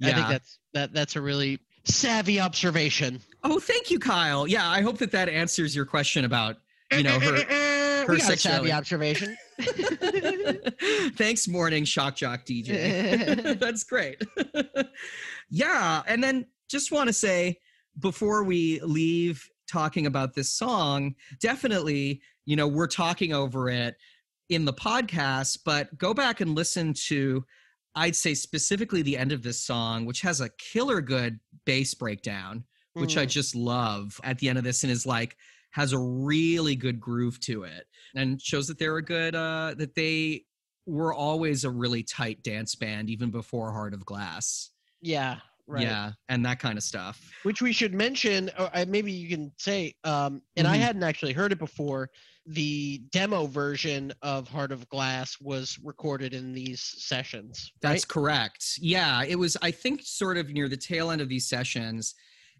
[0.00, 0.08] Yeah.
[0.08, 0.92] I think that's that.
[0.94, 3.20] That's a really savvy observation.
[3.44, 4.46] oh, thank you, Kyle.
[4.46, 6.56] Yeah, I hope that that answers your question about,
[6.92, 7.36] you eh, know, eh, her.
[7.36, 8.38] Eh, her got sexuality.
[8.68, 9.36] savvy observation.
[11.16, 13.58] Thanks, morning shock jock DJ.
[13.60, 14.22] That's great.
[15.50, 17.58] yeah, and then just want to say
[17.98, 23.96] before we leave talking about this song, definitely, you know, we're talking over it
[24.48, 27.44] in the podcast, but go back and listen to
[27.94, 32.62] I'd say specifically the end of this song, which has a killer good bass breakdown,
[32.92, 33.30] which I Mm.
[33.30, 35.36] just love at the end of this and is like
[35.70, 39.94] has a really good groove to it and shows that they're a good uh that
[39.94, 40.44] they
[40.86, 44.70] were always a really tight dance band even before Heart of Glass.
[45.02, 45.82] yeah, right.
[45.82, 47.30] Yeah, and that kind of stuff.
[47.42, 50.80] Which we should mention, or uh, maybe you can say, um, and I Mhm.
[50.80, 52.08] hadn't actually heard it before.
[52.46, 57.70] The demo version of Heart of Glass was recorded in these sessions.
[57.82, 58.78] That's correct.
[58.78, 62.14] Yeah, it was I think sort of near the tail end of these sessions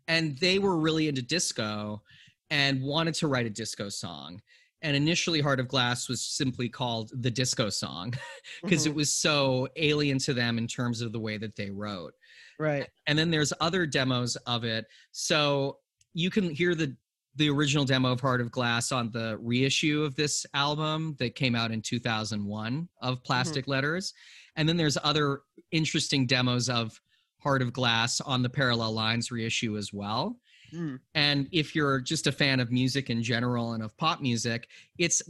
[0.06, 2.02] and they were really into disco
[2.50, 4.40] and wanted to write a disco song.
[4.82, 8.14] And initially Heart of Glass was simply called the disco song
[8.62, 8.90] because Mhm.
[8.90, 12.14] it was so alien to them in terms of the way that they wrote.
[12.58, 12.88] right.
[13.06, 15.78] and then there's other demos of it so
[16.14, 16.96] you can hear the
[17.36, 21.54] the original demo of heart of glass on the reissue of this album that came
[21.54, 24.12] out in 2001 of plastic letters
[24.56, 27.00] and then there's other interesting demos of
[27.40, 30.36] heart of glass on the parallel lines reissue as well
[30.72, 31.00] Mm.
[31.14, 35.22] and if you're just a fan of music in general and of pop music, it's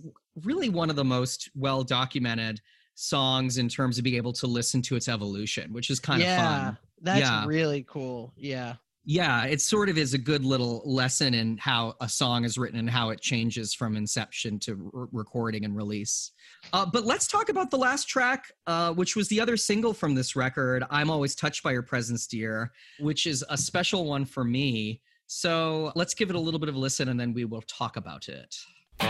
[0.44, 2.60] really one of the most well documented
[2.94, 6.28] songs in terms of being able to listen to its evolution, which is kind of
[6.28, 6.36] fun.
[6.36, 7.46] yeah, that's Yeah.
[7.46, 8.32] really cool.
[8.36, 8.74] Yeah.
[9.10, 12.78] Yeah, it sort of is a good little lesson in how a song is written
[12.78, 16.32] and how it changes from inception to r- recording and release.
[16.74, 20.14] Uh, but let's talk about the last track, uh, which was the other single from
[20.14, 24.44] this record, I'm Always Touched by Your Presence, Dear, which is a special one for
[24.44, 25.00] me.
[25.30, 27.96] So let's give it a little bit of a listen and then we will talk
[27.96, 28.56] about it.
[28.98, 29.08] Was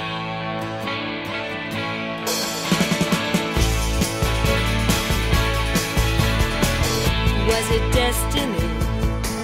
[7.70, 8.68] it destiny?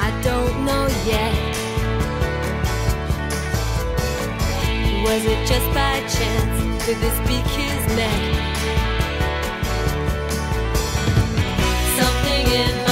[0.01, 1.55] I don't know yet.
[5.05, 6.87] Was it just by chance?
[6.87, 8.21] Did this be kismet?
[11.97, 12.84] Something in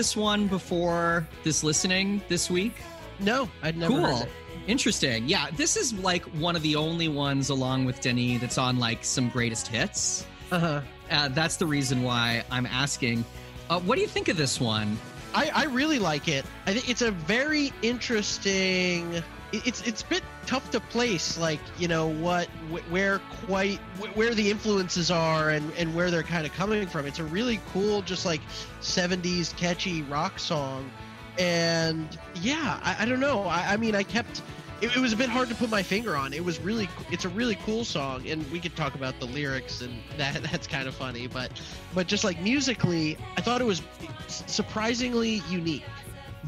[0.00, 2.72] this one before this listening this week?
[3.18, 4.16] No, I'd never cool.
[4.16, 4.32] heard it.
[4.66, 5.28] Interesting.
[5.28, 9.04] Yeah, this is like one of the only ones along with Denis, that's on like
[9.04, 10.24] some greatest hits.
[10.50, 10.80] Uh-huh.
[11.10, 13.26] Uh, that's the reason why I'm asking.
[13.68, 14.96] Uh, what do you think of this one?
[15.34, 16.46] I, I really like it.
[16.64, 19.22] I think it's a very interesting.
[19.52, 22.46] It- It's it's a bit tough to place, like you know what,
[22.90, 23.78] where quite
[24.14, 27.06] where the influences are and and where they're kind of coming from.
[27.06, 28.40] It's a really cool, just like
[28.80, 30.90] '70s catchy rock song,
[31.38, 33.44] and yeah, I, I don't know.
[33.44, 34.42] I, I mean, I kept.
[34.80, 36.32] It, it was a bit hard to put my finger on.
[36.32, 39.82] It was really, it's a really cool song, and we could talk about the lyrics,
[39.82, 41.26] and that that's kind of funny.
[41.26, 41.50] But,
[41.94, 43.82] but just like musically, I thought it was
[44.28, 45.84] surprisingly unique.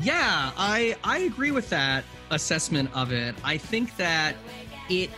[0.00, 3.34] Yeah, I I agree with that assessment of it.
[3.44, 4.36] I think that
[4.88, 5.10] it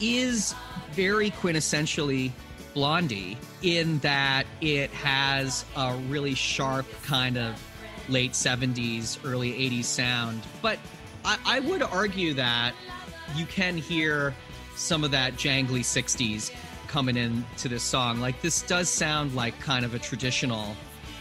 [0.00, 0.54] is
[0.92, 2.30] very quintessentially
[2.74, 7.60] Blondie in that it has a really sharp kind of
[8.08, 10.78] late 70s early 80s sound, but
[11.24, 12.74] I, I would argue that
[13.36, 14.34] you can hear
[14.76, 16.50] some of that jangly 60s
[16.86, 18.20] coming into this song.
[18.20, 20.74] Like, this does sound like kind of a traditional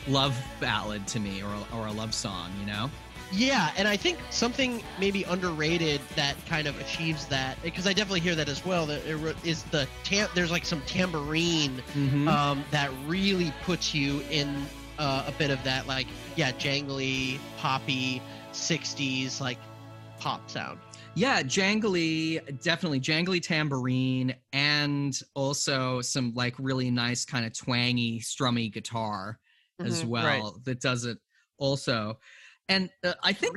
[0.10, 2.90] love ballad to me or, or a love song, you know?
[3.32, 8.22] Yeah, and I think something maybe underrated that kind of achieves that because I definitely
[8.22, 8.88] hear that as well.
[8.88, 12.28] That it re- is the tam- there's like some tambourine Mhm.
[12.28, 14.66] um, that really puts you in
[14.98, 19.60] uh, a bit of that like yeah jangly poppy 60s like
[20.20, 20.80] pop sound.
[21.14, 28.72] Yeah, jangly, definitely jangly tambourine, and also some like really nice kind of twangy, strummy
[28.72, 29.38] guitar
[29.80, 30.64] as Mhm, well right.
[30.66, 31.18] that does it
[31.58, 32.20] also.
[32.68, 33.56] And uh, I think.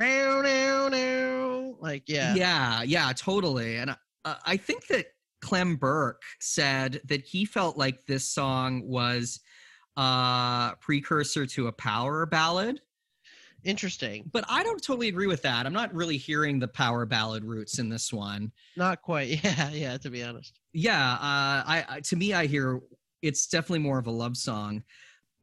[1.79, 2.33] Like yeah.
[2.35, 3.77] yeah, yeah, totally.
[3.77, 5.07] And uh, I think that
[5.41, 9.41] Clem Burke said that he felt like this song was
[9.97, 12.81] a precursor to a power ballad.
[13.63, 14.29] Interesting.
[14.31, 15.65] But I don't totally agree with that.
[15.65, 18.51] I'm not really hearing the power ballad roots in this one.
[18.75, 19.29] Not quite.
[19.43, 19.97] Yeah, yeah.
[19.97, 20.59] To be honest.
[20.73, 22.81] yeah uh I, I to me i hear
[23.21, 24.83] it's definitely more of a love song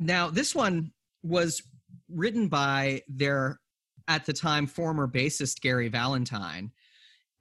[0.00, 0.90] now this one
[1.22, 1.62] was
[2.08, 3.60] written by their
[4.08, 6.72] at the time former bassist gary valentine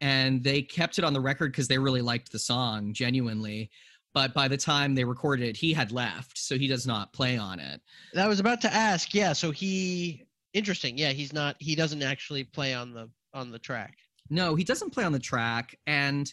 [0.02, 3.72] and they kept it on the record because they really liked the song genuinely
[4.14, 7.38] but by the time they recorded it he had left so he does not play
[7.38, 7.82] on it
[8.18, 9.14] I was about to ask.
[9.14, 9.34] Yeah.
[9.34, 10.98] So he interesting.
[10.98, 11.12] Yeah.
[11.12, 11.56] He's not.
[11.60, 13.98] He doesn't actually play on the on the track.
[14.30, 16.32] No, he doesn't play on the track, and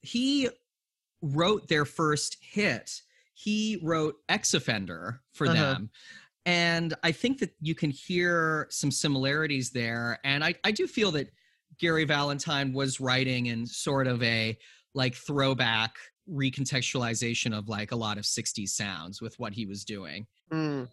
[0.00, 0.48] he
[1.22, 2.90] wrote their first hit.
[3.42, 5.54] He wrote X Offender for Uh-huh.
[5.54, 5.90] them.
[6.44, 10.18] And I think that you can hear some similarities there.
[10.24, 11.30] And I, I do feel that
[11.78, 14.58] Gary Valentine was writing in sort of a
[14.94, 15.94] like throwback
[16.28, 20.86] recontextualization of like a lot of 60s sounds with what he was doing Mm.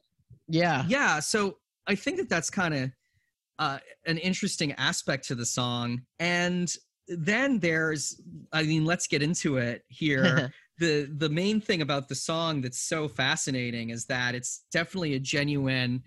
[0.47, 0.85] Yeah.
[0.87, 2.91] yeah so i think that that's kind of
[3.59, 6.73] uh, an interesting aspect to the song and
[7.09, 8.21] then there's
[8.53, 12.81] i mean let's get into it here the the main thing about the song that's
[12.81, 16.03] so fascinating is that it's definitely a genuine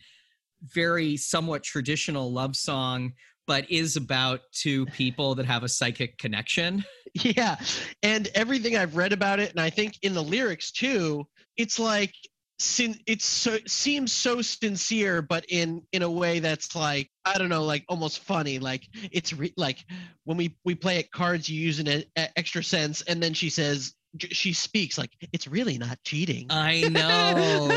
[0.63, 3.13] very somewhat traditional love song
[3.47, 7.57] but is about two people that have a psychic connection Yeah.
[8.03, 12.15] And everything I've read about it, and I think in the lyrics too, it's like
[12.59, 17.49] sin it's so seems so sincere, but in in a way that's like I don't
[17.49, 18.59] know, like almost funny.
[18.59, 19.85] Like it's re- like
[20.25, 23.95] when we we play at cards, you use an extra sense, and then she says
[24.19, 26.47] she speaks like it's really not cheating.
[26.51, 27.33] i know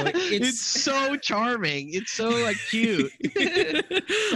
[0.15, 1.93] it's, so charming.
[1.93, 3.11] It's so like cute.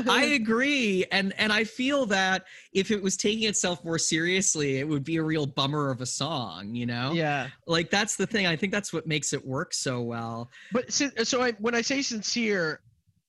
[0.08, 4.88] I agree, and and I feel that if it was taking itself more seriously, it
[4.88, 6.74] would be a real bummer of a song.
[6.74, 7.48] You know, yeah.
[7.68, 8.48] like that's the thing.
[8.48, 10.50] I think that's what makes it work so well.
[10.72, 12.82] But sin- so I, when I say sincere,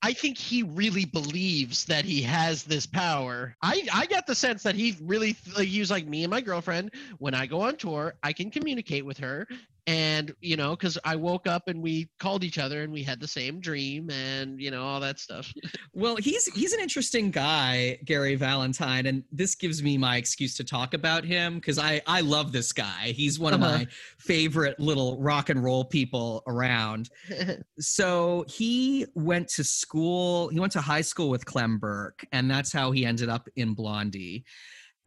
[0.03, 3.55] I think he really believes that he has this power.
[3.61, 6.91] I I got the sense that he really he was like me and my girlfriend.
[7.19, 9.47] When I go on tour, I can communicate with her,
[9.87, 13.19] and you know, because I woke up and we called each other and we had
[13.19, 15.51] the same dream and you know all that stuff.
[15.93, 20.63] Well, he's he's an interesting guy, Gary Valentine, and this gives me my excuse to
[20.63, 23.13] talk about him because I I love this guy.
[23.15, 23.79] He's one of Uh-huh.
[23.79, 23.87] my
[24.19, 27.09] favorite little rock and roll people around.
[27.79, 32.71] so he went to school he went to high school with clem burke and that's
[32.71, 34.43] how he ended up in blondie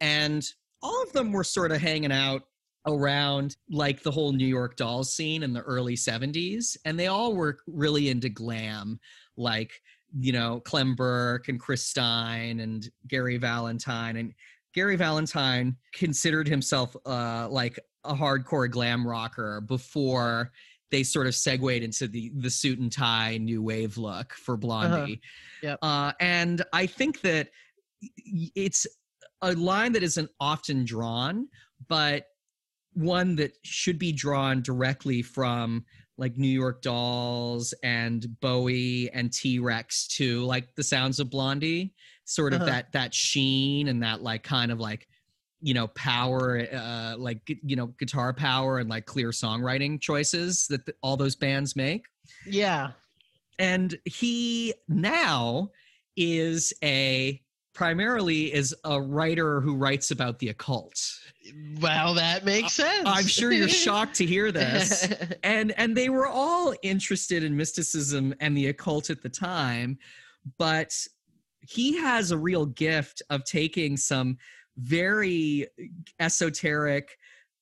[0.01, 0.45] and
[0.81, 2.43] all of them were sort of hanging out
[2.87, 7.33] around like the whole new york dolls scene in the early 70s and they all
[7.35, 8.99] were really into glam
[9.37, 9.81] like
[10.17, 14.33] you know clem burke and chris stein and gary valentine and
[14.73, 20.51] gary valentine considered himself uh like a hardcore glam rocker before
[20.91, 25.19] they sort of segued into the the suit and tie new wave look for Blondie.
[25.61, 25.79] Yep.
[25.81, 27.49] Uh, and I think that
[28.55, 28.85] it's
[29.41, 31.47] a line that isn't often drawn,
[31.87, 32.27] but
[32.95, 35.85] one that should be drawn directly from
[36.17, 41.93] like New York Dolls and Bowie and T Rex to like the sounds of Blondie,
[42.23, 42.71] sort of Uh-huh.
[42.71, 45.07] that that sheen and that like kind of like
[45.61, 50.85] you know power uh like you know guitar power and like clear songwriting choices that
[50.85, 52.05] th- all those bands make
[52.45, 52.91] yeah.
[53.57, 55.69] and he now
[56.17, 57.41] is a
[57.75, 61.19] primarily is a writer who writes about the occult
[61.79, 63.03] Well, that makes sense.
[63.05, 65.07] i'm sure you're shocked to hear this
[65.43, 69.99] and and they were all interested in mysticism and the occult at the time
[70.57, 70.91] but
[71.59, 74.37] he has a real gift of taking some
[74.77, 75.67] very
[76.19, 77.17] esoteric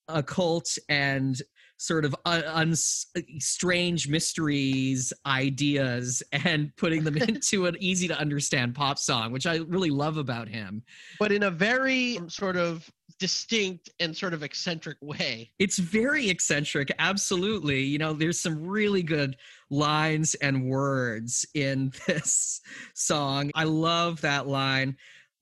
[0.07, 1.41] occult and
[1.83, 3.07] sort of un- uns-
[3.39, 9.57] strange mysteries ideas and putting them into an easy to understand pop song which i
[9.67, 10.81] really love about him.
[11.19, 15.51] But in a very um, sort of distinct and sort of eccentric way.
[15.59, 17.81] it's very eccentric absolutely.
[17.81, 19.35] You know there's some really good
[19.69, 22.61] lines and words in this
[22.93, 23.51] song.
[23.55, 24.95] I love that line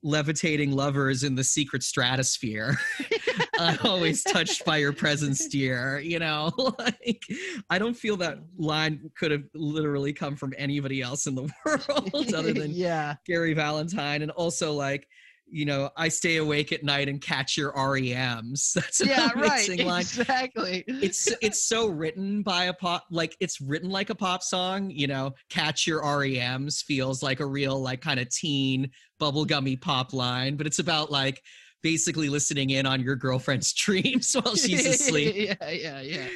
[0.04, 2.76] levitating lovers in the secret stratosphere
[3.60, 7.24] i'm always touched by your presence dear you know like
[7.70, 12.34] i don't feel that line could have literally come from anybody else in the world
[12.34, 13.16] other than yeah.
[13.26, 15.08] Gary Valentine, and also like,
[15.52, 18.74] you know, I stay awake at night and catch your REMs.
[18.76, 19.86] That's an Yeah, right.
[19.86, 20.02] line.
[20.02, 20.84] Exactly.
[20.88, 24.90] It's it's so written by a pop like it's written like a pop song.
[24.90, 28.90] You know, catch your REMs feels like a real like kind of teen
[29.20, 31.42] bubblegummy pop line, but it's about like
[31.84, 36.28] basically listening in on your girlfriend's dreams while she's asleep yeah, yeah, yeah.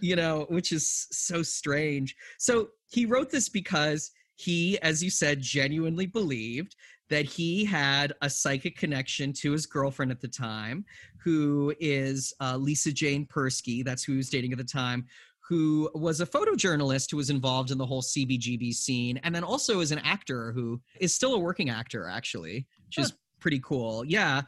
[0.00, 2.14] you know, which is so strange.
[2.38, 6.74] So he wrote this because he, as you said, genuinely believed
[7.10, 10.84] that he had a psychic connection to his girlfriend at the time,
[11.22, 13.84] who is uh, Lisa Jane Persky.
[13.84, 15.06] That's who he was dating at the time.
[15.48, 19.80] Who was a photojournalist who was involved in the whole CBGB scene, and then also
[19.80, 24.04] is an actor who is still a working actor, actually, which is pretty cool.
[24.06, 24.42] Yeah.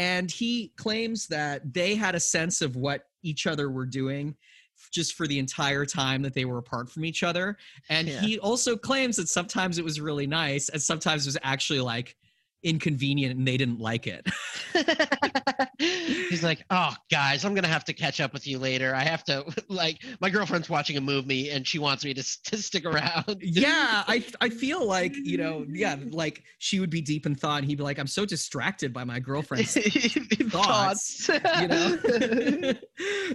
[0.00, 4.34] And he claims that they had a sense of what each other were doing
[4.90, 7.56] just for the entire time that they were apart from each other.
[7.88, 8.20] And Yeah.
[8.20, 12.16] he also claims that sometimes it was really nice and sometimes it was actually like
[12.62, 14.26] inconvenient and they didn't like it.
[15.78, 18.94] He's like, oh, guys, I'm gonna have to catch up with you later.
[18.94, 22.56] I have to, like, my girlfriend's watching a movie and she wants me to, to
[22.56, 23.38] stick around.
[23.40, 27.60] yeah, I I feel like, you know, yeah, like she would be deep in thought
[27.60, 29.74] and he'd be like, I'm so distracted by my girlfriend's
[30.50, 31.28] Thoughts.
[31.28, 31.98] you know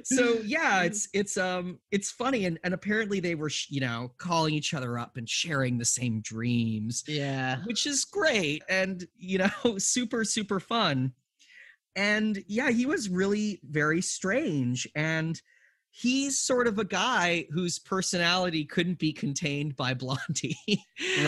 [0.03, 4.53] so yeah it's it's um it's funny and and apparently they were you know calling
[4.53, 7.57] each other up and sharing the same dreams yeah.
[7.65, 11.11] which is great and you know super super fun
[11.95, 15.41] and yeah he was really very strange and
[15.91, 20.57] he's sort of a guy whose personality couldn't be contained by blondie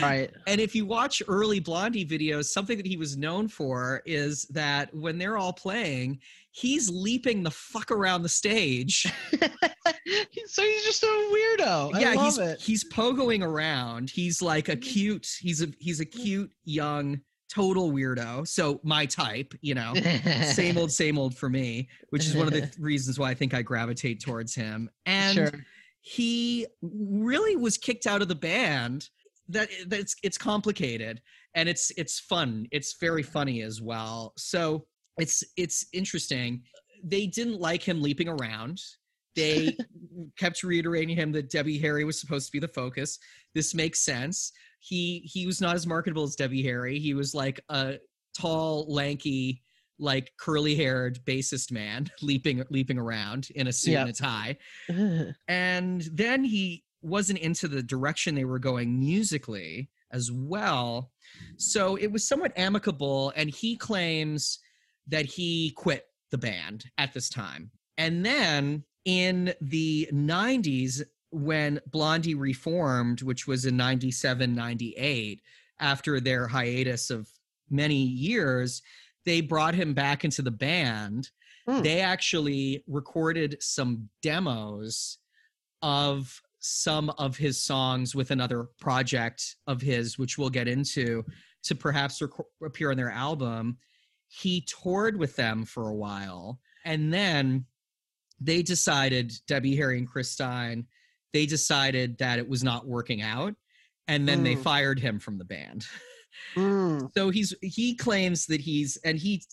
[0.01, 0.31] Right.
[0.47, 4.93] and if you watch early Blondie videos, something that he was known for is that
[4.93, 6.19] when they're all playing,
[6.51, 9.11] he's leaping the fuck around the stage.
[10.45, 11.95] so he's just a weirdo.
[11.95, 12.61] I yeah, love he's it.
[12.61, 14.09] he's pogoing around.
[14.09, 14.81] He's like a mm-hmm.
[14.81, 15.37] cute.
[15.39, 17.21] He's a he's a cute young
[17.53, 18.47] total weirdo.
[18.47, 19.93] So my type, you know.
[20.43, 23.53] Same old, same old for me, which is one of the reasons why I think
[23.53, 24.89] I gravitate towards him.
[25.05, 25.51] And sure.
[26.01, 29.09] he really was kicked out of the band
[29.49, 31.21] that eh, that's it's complicated
[31.55, 34.85] and it's it's fun it's very funny as well so
[35.17, 36.61] it's it's interesting
[37.03, 38.79] they didn't like him leaping around
[39.35, 39.75] they
[40.37, 43.19] kept reiterating him that debbie harry was supposed to be the focus
[43.55, 44.51] this makes sense
[44.87, 46.99] he he was not as marketable as debbie harry.
[46.99, 47.95] He was like a
[48.37, 49.61] tall lanky
[49.99, 54.01] like curly haired bassist man leaping leaping around in a suit Yep.
[54.01, 54.57] and a tie.
[55.47, 61.11] And then he wasn't into the direction they were going musically as well.
[61.57, 64.59] So it was somewhat amicable and he claims
[65.07, 67.71] that he quit the band at this time.
[67.97, 71.01] And then in the 90s
[71.31, 75.41] when blondie reformed which was in 97 98
[75.79, 77.27] after their hiatus of
[77.69, 78.81] many years
[79.25, 81.29] they brought him back into the band
[81.67, 81.81] Hmm.
[81.81, 85.17] they actually recorded some demos
[85.81, 91.25] of some of his songs with another project of his which we'll get into
[91.63, 92.31] to perhaps rec-
[92.63, 93.77] appear on their album
[94.29, 97.65] he toured with them for a while and then
[98.39, 100.85] they decided debbie harry and chris stein
[101.33, 103.53] they decided that it was not working out
[104.07, 104.63] and then they Mm.
[104.63, 105.85] fired him from the band
[106.55, 107.09] Mm.
[107.17, 109.43] so he's he claims that he's and he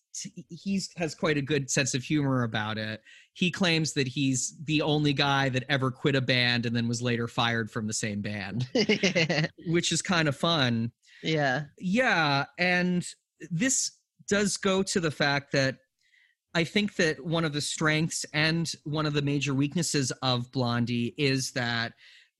[0.51, 3.01] he's has quite a good sense of humor about it
[3.33, 7.01] he claims that he's the only guy that ever quit a band and then was
[7.03, 8.69] later fired from the same band
[9.67, 11.63] which is kind of fun yeah.
[11.79, 13.07] yeah and
[13.51, 13.93] this
[14.29, 15.77] does go to the fact that
[16.55, 21.15] i think that one of the strengths and one of the major weaknesses of blondie
[21.19, 21.93] is that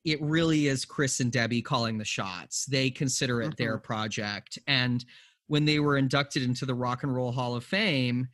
[0.05, 2.67] it really is chris and debbie calling the shots.
[2.67, 3.87] They consider it their mm-hmm.
[3.87, 4.59] project.
[4.67, 5.05] And
[5.47, 8.29] when they were inducted into the rock and roll hall of fame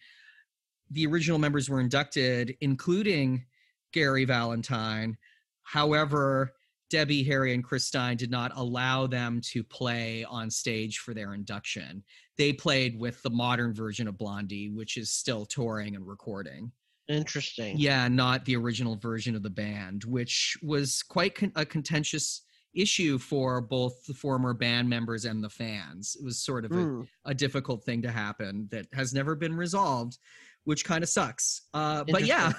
[0.93, 3.45] the original members were inducted including
[3.93, 5.16] gary valentine.
[5.62, 6.53] However
[6.91, 11.34] Debbie, Harry, and Chris Stein did not allow them to play on stage for their
[11.34, 12.03] induction.
[12.36, 16.72] They played with the modern version of Blondie, which is still touring and recording.
[17.09, 17.78] Interesting.
[17.78, 23.18] Yeah, not the original version of the band, which was quite con- a contentious issue
[23.18, 26.16] for both the former band members and the fans.
[26.20, 27.09] It was sort of a, Mm.
[27.24, 30.18] a difficult thing to happen that has never been resolved,
[30.64, 31.62] which kind of sucks.
[31.74, 32.52] Uh, but yeah,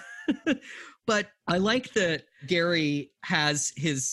[1.08, 4.10] but I like that Gary has his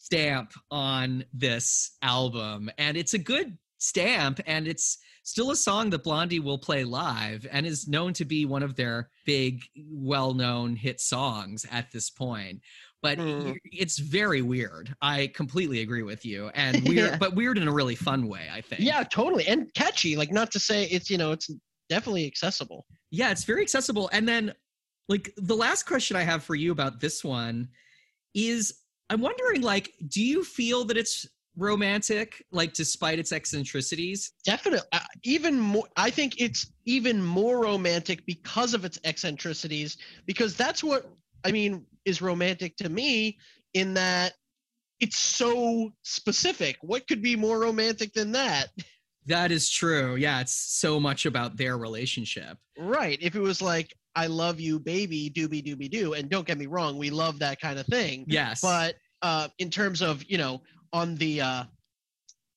[0.00, 6.02] stamp on this album, and it's a good stamp, and it's still a song that
[6.02, 10.74] Blondie will play live and is known to be one of their big, well known
[10.74, 12.60] hit songs at this point.
[13.02, 13.54] But Mm.
[13.64, 14.92] it's very weird.
[15.02, 16.48] I completely agree with you.
[16.54, 17.16] And weird, Yeah.
[17.18, 18.80] but weird in a really fun way, I think.
[18.80, 19.46] Yeah, totally.
[19.46, 20.16] And catchy.
[20.16, 21.48] Like not to say it's, you know, it's
[21.88, 22.86] definitely accessible.
[23.10, 24.08] Yeah, it's very accessible.
[24.12, 24.54] And then,
[25.08, 27.68] like, the last question I have for you about this one
[28.34, 28.80] is
[29.10, 31.26] I'm wondering, like, do you feel that it's
[31.56, 34.32] romantic, like, despite its eccentricities?
[34.44, 34.86] Definitely.
[34.92, 40.84] Uh, even more I think it's even more romantic because of its eccentricities because that's
[40.84, 41.10] what
[41.44, 43.38] I mean is romantic to me
[43.74, 44.34] in that
[45.00, 46.76] it's so specific.
[46.82, 48.68] What could be more romantic than that?
[49.28, 50.16] That is true.
[50.16, 52.58] Yeah, it's so much about their relationship.
[52.78, 53.18] Right.
[53.20, 56.66] If it was like I love you baby doobie doobie doo and don't get me
[56.66, 58.24] wrong, we love that kind of thing.
[58.26, 58.60] Yes.
[58.60, 60.62] but uh, in terms of you know
[60.92, 61.64] on the uh,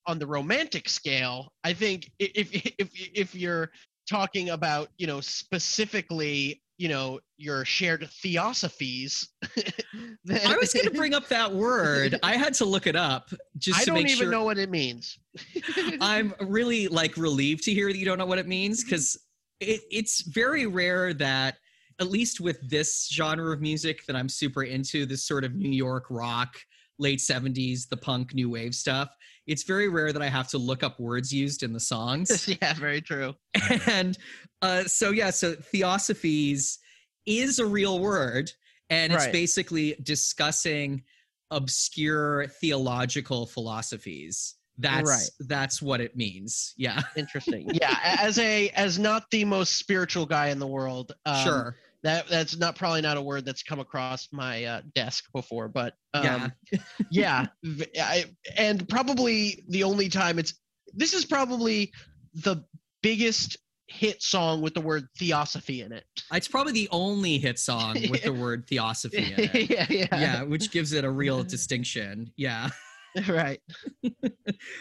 [0.07, 2.49] on the romantic scale, I think if
[2.79, 3.71] if if you're
[4.09, 9.29] talking about you know specifically you know your shared theosophies,
[10.25, 12.17] then I was going to bring up that word.
[12.23, 13.29] I had to look it up
[13.59, 14.31] just I don't even sure.
[14.31, 15.19] know what it means.
[16.01, 18.89] I'm really like relieved to hear that you don't know what it means mm-hmm.
[18.89, 19.19] because
[19.59, 21.57] it, it's very rare that,
[21.99, 25.69] at least with this genre of music that I'm super into, this sort of New
[25.69, 26.55] York rock,
[26.97, 29.15] late 70s, the punk new wave stuff,
[29.51, 32.47] it's very rare that I have to look up words used in the songs.
[32.61, 33.35] yeah, very true.
[33.85, 34.17] and
[34.61, 36.79] uh, so, yeah, so theosophies
[37.25, 38.49] is a real word,
[38.89, 41.03] and it's basically discussing
[41.51, 44.55] obscure theological philosophies.
[44.77, 45.47] That's Right.
[45.47, 46.73] that's what it means.
[46.77, 47.69] Yeah, Interesting.
[47.73, 51.75] yeah, as a as not the most spiritual guy in the world, um, sure.
[52.03, 55.93] That that's not probably not a word that's come across my uh, desk before, but
[56.13, 56.51] um,
[57.11, 57.45] Yeah.
[57.63, 58.25] yeah, I,
[58.57, 60.55] and probably the only time it's
[60.93, 61.91] this is probably
[62.33, 62.65] the
[63.03, 66.05] biggest hit song with the word theosophy in it.
[66.31, 69.69] It's probably the only hit song with the word theosophy in it.
[69.69, 72.31] yeah, yeah, Yeah, which gives it a real distinction.
[72.37, 72.69] Yeah.
[73.27, 73.59] right.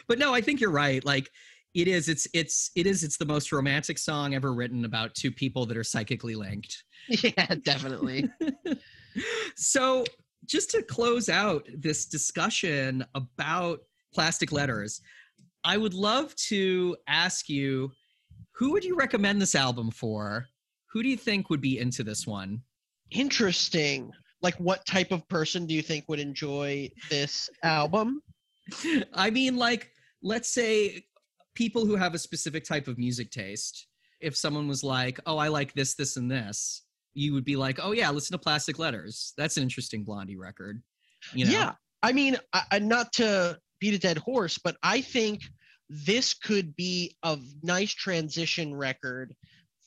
[0.08, 1.04] But no, I think you're right.
[1.04, 1.28] Like
[1.74, 5.30] it is it's it's it is it's the most romantic song ever written about two
[5.30, 6.84] people that are psychically linked.
[7.08, 8.28] Yeah, definitely.
[9.56, 10.04] so
[10.46, 13.80] just to close out this discussion about
[14.14, 15.00] plastic letters
[15.64, 17.90] i would love to ask you
[18.52, 20.46] who would you recommend this album for
[20.92, 22.62] who do you think would be into this one
[23.10, 24.12] Interesting.
[24.42, 28.22] Like, what type of person do you think would enjoy this album?
[29.14, 29.90] i mean like
[30.22, 31.02] let's say
[31.60, 33.86] people who have a specific type of music taste
[34.20, 37.78] if someone was like oh i like this this and this you would be like
[37.82, 39.34] oh yeah listen to plastic letters.
[39.36, 40.80] That's an interesting blondie record
[41.34, 41.52] you know?
[41.52, 45.42] Yeah, I mean, I, not to beat a dead horse, but I think
[45.88, 49.34] this could be a nice transition record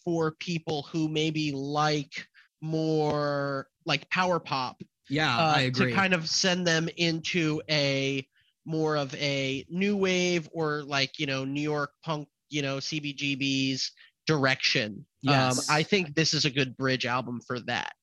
[0.04, 2.28] for people who maybe like
[2.62, 5.90] more like power pop yeah uh, i agree.
[5.90, 8.26] to kind of send them into a
[8.66, 13.92] more of a new wave or like you know New York punk, you know CBGB's
[14.28, 15.06] direction.
[15.22, 15.70] Yes.
[15.70, 17.94] Um, I think this is a good bridge album for that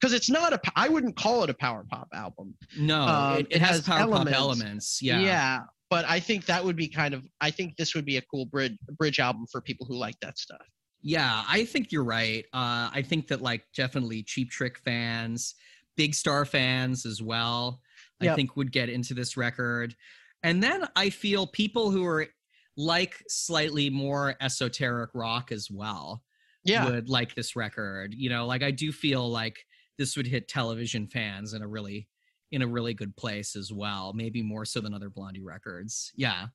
[0.00, 2.54] because it's not a I wouldn't call it a power pop album.
[2.78, 4.30] No, Um, it, it it has, has power elements.
[4.32, 5.02] pop elements.
[5.02, 5.20] Yeah.
[5.20, 5.60] yeah,
[5.90, 7.24] but I think that would be kind of.
[7.40, 10.38] I think this would be a cool bridge bridge album for people who like that
[10.38, 10.62] stuff.
[11.02, 12.44] Yeah, I think you're right.
[12.54, 15.54] Uh, I think that like definitely Cheap Trick fans,
[15.96, 17.80] Big Star fans as well,
[18.24, 18.36] I Yep.
[18.36, 19.94] think would get into this record.
[20.42, 22.26] And then I feel people who are
[22.76, 26.22] like slightly more esoteric rock as well
[26.64, 28.14] Yeah, would like this record.
[28.14, 29.64] You know, like I do feel like
[29.98, 32.08] this would hit television fans in a really
[32.50, 36.12] in a really good place as well, maybe more so than other Blondie records.
[36.16, 36.46] Yeah.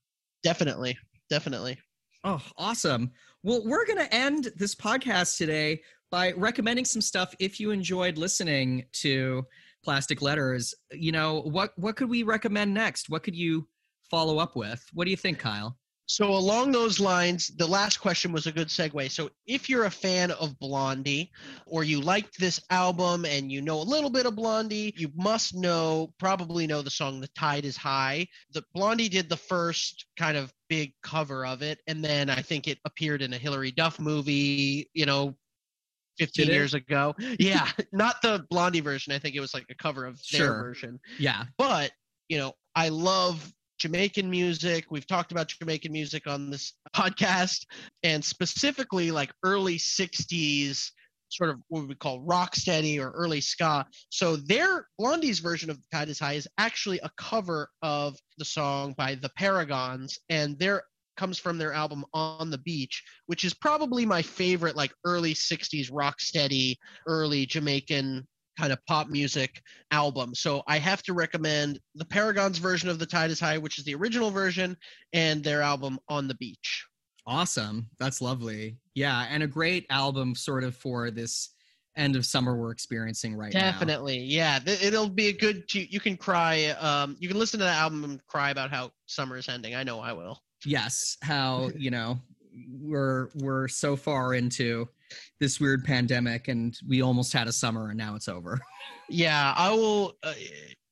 [0.43, 0.97] definitely,
[1.30, 1.78] definitely.
[2.24, 3.11] Oh, awesome.
[3.43, 8.17] Well, we're going to end this podcast today by recommending some stuff if you enjoyed
[8.17, 9.45] listening to
[9.84, 10.74] Plastic Letters.
[10.92, 13.10] You know, what what could we recommend next?
[13.10, 13.68] What could you
[14.10, 14.84] follow up with?
[14.94, 15.78] What do you think, Kyle?
[16.10, 19.12] So along those lines, the last question was a good segue.
[19.12, 21.30] So if you're a fan of Blondie
[21.68, 25.54] or you liked this album and you know a little bit of Blondie, you must
[25.54, 28.26] know probably know the song The Tide is High.
[28.54, 32.68] The Blondie did the first kind of big cover of it and then I think
[32.68, 35.36] it appeared in a Hilary Duff movie, you know,
[36.20, 36.55] 15 Did it?
[36.55, 37.15] years ago.
[37.39, 39.13] Yeah, not the Blondie version.
[39.13, 40.99] I think it was like a cover of their version.
[41.17, 41.45] Yeah.
[41.57, 41.91] But,
[42.28, 44.86] you know, I love Jamaican music.
[44.91, 47.65] We've talked about Jamaican music on this podcast
[48.03, 50.91] and specifically like early 60s
[51.30, 53.86] sort of what we call rocksteady or early ska.
[54.09, 58.45] So their Blondie's version of The Tide is High is actually a cover of the
[58.45, 60.84] song by the Paragons and their
[61.20, 65.89] comes from their album On the Beach, which is probably my favorite like early 60s
[65.91, 68.26] rock steady, early Jamaican
[68.57, 69.61] kind of pop music
[69.91, 70.34] album.
[70.34, 73.84] So I have to recommend the Paragons version of The Tide is High, which is
[73.84, 74.78] the original version,
[75.11, 76.86] and their album On the Beach.
[77.28, 77.88] Awesome.
[77.99, 78.78] That's lovely.
[78.95, 81.49] Yeah, and a great album sort of for this
[81.97, 83.72] end of summer we're experiencing right now.
[83.72, 84.20] Definitely.
[84.20, 84.59] Yeah.
[84.59, 87.78] th- It'll be a good you, you can cry um you can listen to that
[87.82, 89.76] album and cry about how summer is ending.
[89.76, 90.39] I know I will.
[90.66, 92.20] Yes, how, you know,
[92.80, 94.88] we're we're so far into
[95.39, 98.60] this weird pandemic and we almost had a summer and now it's over.
[99.10, 100.34] Yeah, I will uh,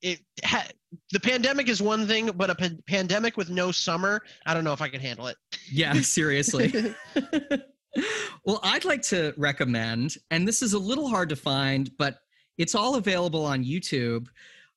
[0.01, 0.67] it ha-
[1.11, 4.73] the pandemic is one thing, but a pan- pandemic with no summer, I don't know
[4.73, 5.37] if I can handle it.
[5.71, 6.95] Yeah, seriously.
[8.45, 12.17] well, I'd like to recommend, and this is a little hard to find, but
[12.57, 14.27] it's all available on YouTube.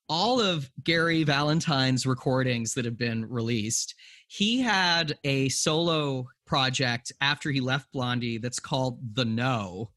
[0.08, 3.94] All of Gary Valentine's recordings that have been released.
[4.32, 9.90] He had a solo project after he left Blondie that's called The Know,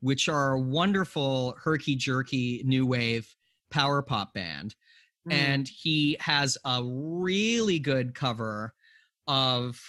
[0.00, 3.34] which are a wonderful herky jerky new wave
[3.70, 4.74] power pop band
[5.24, 5.32] Hmm.
[5.32, 8.74] and he has a really good cover
[9.26, 9.80] of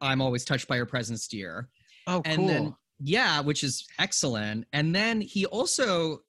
[0.00, 1.68] I'm always touched by your presence, dear.
[2.08, 2.32] oh, cool.
[2.32, 4.66] And then yeah, which is excellent.
[4.72, 6.20] And then he also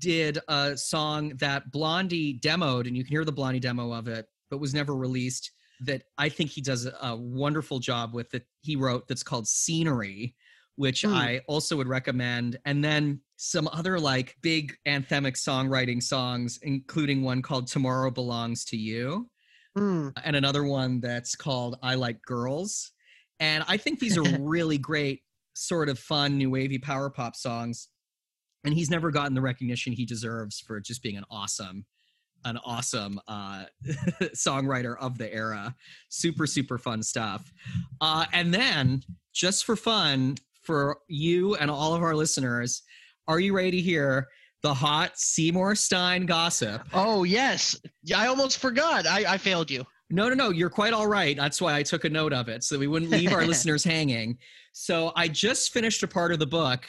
[0.00, 4.26] did a song that Blondie demoed, and you can hear the Blondie demo of it,
[4.50, 5.52] but was never released.
[5.80, 10.34] That I think he does a, wonderful job with that he wrote that's called Scenery,
[10.76, 11.14] which Hmm.
[11.14, 12.58] I also would recommend.
[12.64, 18.76] And then some other like big anthemic songwriting songs, including one called Tomorrow Belongs to
[18.76, 19.28] You
[19.76, 20.10] Hmm.
[20.24, 22.92] and another one that's called I Like Girls.
[23.40, 25.22] And I think these are really great,
[25.54, 27.88] sort of fun, new wavy power pop songs.
[28.64, 31.84] And he's never gotten the recognition he deserves for just being an awesome,
[32.44, 33.64] an awesome uh,
[34.34, 35.74] songwriter of the era.
[36.08, 37.52] Super, super fun stuff.
[38.00, 42.82] Uh, and then, just for fun, for you and all of our listeners,
[43.28, 44.28] are you ready to hear
[44.62, 46.82] the hot Seymour Stein gossip?
[46.92, 47.78] Oh yes,
[48.14, 49.06] I almost forgot.
[49.06, 49.84] I, I failed you.
[50.10, 50.50] No, no, no.
[50.50, 51.36] You're quite all right.
[51.36, 54.38] That's why I took a note of it so we wouldn't leave our listeners hanging.
[54.72, 56.86] So I just finished a part of the book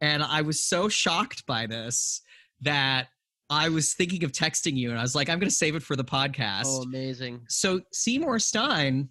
[0.00, 2.22] and I was so shocked by this
[2.60, 3.08] that
[3.50, 5.82] I was thinking of texting you and I was like, I'm going to save it
[5.82, 6.64] for the podcast.
[6.66, 7.40] Oh, amazing.
[7.48, 9.08] So Seymour Stein,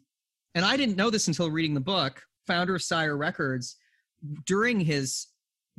[0.56, 3.76] and I didn't know this until reading the book, founder of Sire Records,
[4.46, 5.28] during his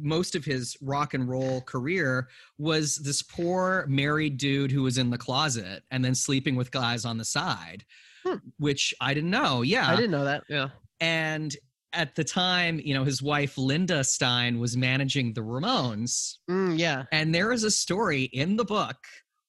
[0.00, 5.10] most of his rock and roll career was this poor married dude who was in
[5.10, 7.84] the closet and then sleeping with guys on the side,
[8.24, 8.36] Hmm.
[8.58, 9.62] which I didn't know.
[9.62, 9.88] Yeah.
[9.88, 10.44] I didn't know that.
[10.48, 10.68] Yeah.
[11.00, 11.54] And
[11.92, 16.36] at the time, you know, his wife Linda Stein was managing the Ramones.
[16.50, 17.04] Mm, yeah.
[17.12, 18.96] And there is a story in the book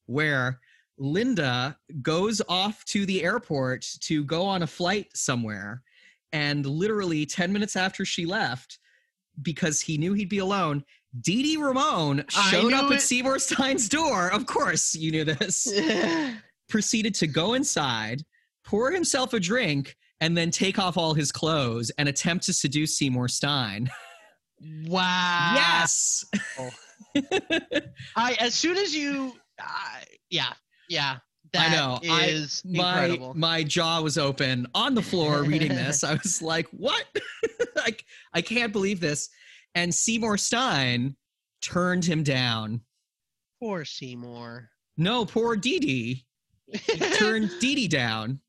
[0.05, 0.59] where
[0.97, 5.83] Linda goes off to the airport to go on a flight somewhere.
[6.31, 8.79] And literally 10 minutes after she left,
[9.41, 10.83] because he knew he'd be alone,
[11.21, 13.01] Dee Dee Ramone showed up knew at.
[13.01, 14.31] Seymour Stein's door.
[14.31, 15.67] Of course, you knew this.
[16.69, 18.23] Proceeded to go inside,
[18.63, 22.97] pour himself a drink, and then take off all his clothes and attempt to seduce
[22.97, 23.89] Seymour Stein.
[24.85, 25.51] wow.
[25.55, 26.25] yes.
[28.15, 29.65] I as soon as you, uh,
[30.29, 30.53] yeah,
[30.89, 31.17] yeah.
[31.55, 31.99] I That know.
[32.11, 33.33] I- is my incredible.
[33.33, 36.03] my jaw was open on the floor reading this.
[36.03, 37.05] I was like, "What?
[37.75, 39.29] like, I can't believe this."
[39.75, 41.15] And Seymour Stein
[41.61, 42.81] turned him down.
[43.61, 44.69] Poor Seymour.
[44.97, 46.25] No, poor Dee Dee
[47.17, 48.39] turned Dee Dee down.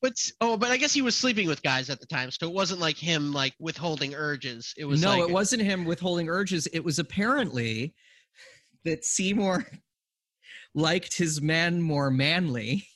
[0.00, 2.54] But oh, but I guess he was sleeping with guys at the time, so it
[2.54, 4.72] wasn't like him like withholding urges.
[4.76, 6.68] It was no, like, it wasn't him withholding urges.
[6.68, 7.94] It was apparently
[8.84, 9.66] that Seymour
[10.74, 12.86] liked his men more manly,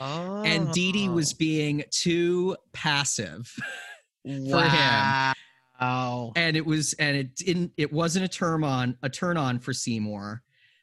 [0.00, 1.36] Oh, and Dee Dee was oh.
[1.38, 3.52] being too passive.
[4.24, 5.34] For him.
[5.80, 6.32] Wow.
[6.34, 9.74] and it was and it didn't it wasn't a term on a turn on for
[9.74, 10.42] Seymour.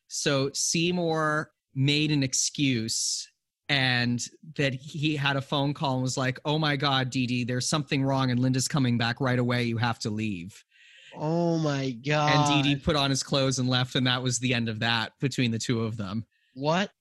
[0.09, 3.30] So Seymour made an excuse
[3.71, 7.45] and that he had a phone call and was like, "Oh my god, Dee Dee,
[7.45, 9.63] there's something wrong and Linda's coming back right away.
[9.63, 10.63] You have to leave."
[11.15, 12.31] Oh my god.
[12.31, 14.79] And Dee Dee put on his clothes and left and that was the end of
[14.79, 16.25] that between the two of them.
[16.53, 16.91] What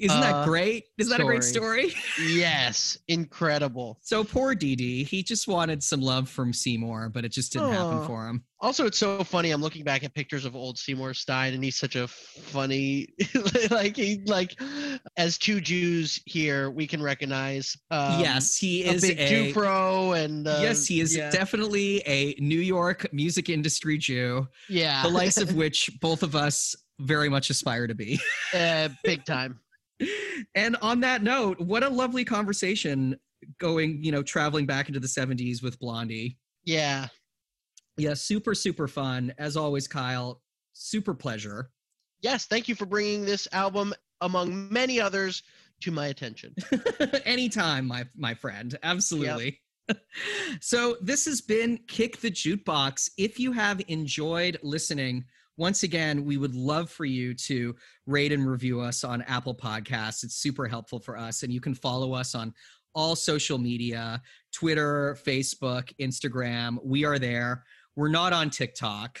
[0.00, 0.86] Isn't that uh, great?
[0.98, 1.94] Isn't that a great story?
[2.20, 3.98] yes, incredible.
[4.02, 7.72] So poor Dee Dee, he just wanted some love from Seymour, but it just didn't
[7.72, 8.42] happen for him.
[8.60, 9.50] Also, it's so funny.
[9.50, 13.08] I'm looking back at pictures of old Seymour Stein, and he's such a funny,
[13.70, 14.58] like he like,
[15.16, 17.76] as two Jews here, we can recognize.
[17.90, 21.30] Um, yes, he a is big a Jew pro, and uh, yes, he is yeah,
[21.30, 26.74] definitely a New York music industry Jew, yeah, the likes of which both of us
[26.98, 28.18] very much aspire to be.
[28.54, 29.60] uh, big time.
[30.54, 33.16] And on that note, what a lovely conversation
[33.58, 36.38] going, you know, traveling back into the 70s with Blondie.
[36.64, 37.08] Yeah,
[37.96, 39.34] Yeah, super, super fun.
[39.38, 40.40] As always, Kyle,
[40.72, 41.70] super pleasure.
[42.22, 42.46] yes.
[42.46, 45.42] Thank you for bringing this album, among many others,
[45.82, 46.54] to my attention.
[47.26, 48.76] Anytime, my my friend.
[48.82, 49.60] Absolutely.
[50.60, 53.10] so this has been Kick the Jukebox.
[53.18, 55.24] If you have enjoyed listening,
[55.56, 57.74] once again, we would love for you to
[58.06, 60.24] rate and review us on Apple Podcasts.
[60.24, 61.42] It's super helpful for us.
[61.42, 62.52] And you can follow us on
[62.94, 64.20] all social media
[64.52, 66.78] Twitter, Facebook, Instagram.
[66.84, 67.64] We are there.
[67.96, 69.20] We're not on TikTok.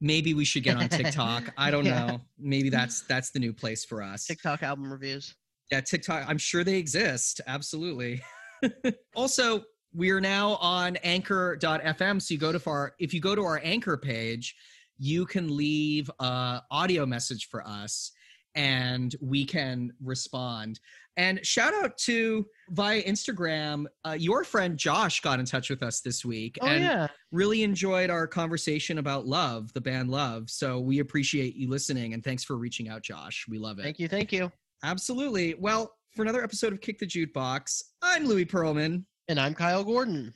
[0.00, 1.52] Maybe we should get on TikTok.
[1.58, 2.06] I don't Yeah.
[2.06, 2.20] know.
[2.38, 4.26] Maybe that's that's the new place for us.
[4.26, 5.34] TikTok album reviews.
[5.70, 6.28] Yeah, TikTok.
[6.28, 7.40] I'm sure they exist.
[7.46, 8.22] Absolutely.
[9.14, 12.20] also, we are now on anchor.fm.
[12.20, 14.54] So you go to our if you go to our anchor page,
[14.98, 18.12] you can leave a audio message for us
[18.54, 20.78] and we can respond.
[21.16, 26.00] And shout out to via Instagram, uh, your friend Josh got in touch with us
[26.00, 30.50] this week Oh and yeah, really enjoyed our conversation about Love, the band Love.
[30.50, 33.46] So we appreciate you listening and thanks for reaching out, Josh.
[33.48, 33.82] We love it.
[33.82, 34.50] thank you, thank you.
[34.82, 35.54] Absolutely.
[35.54, 39.04] Well, for another episode of Kick the Jukebox, I'm Louis Pearlman.
[39.28, 40.34] And I'm Kyle Gordon.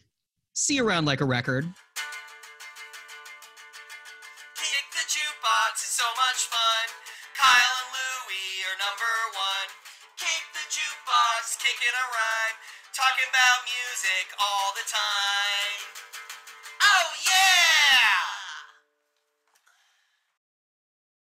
[0.55, 1.67] See you around like a record.
[14.37, 15.28] All the time.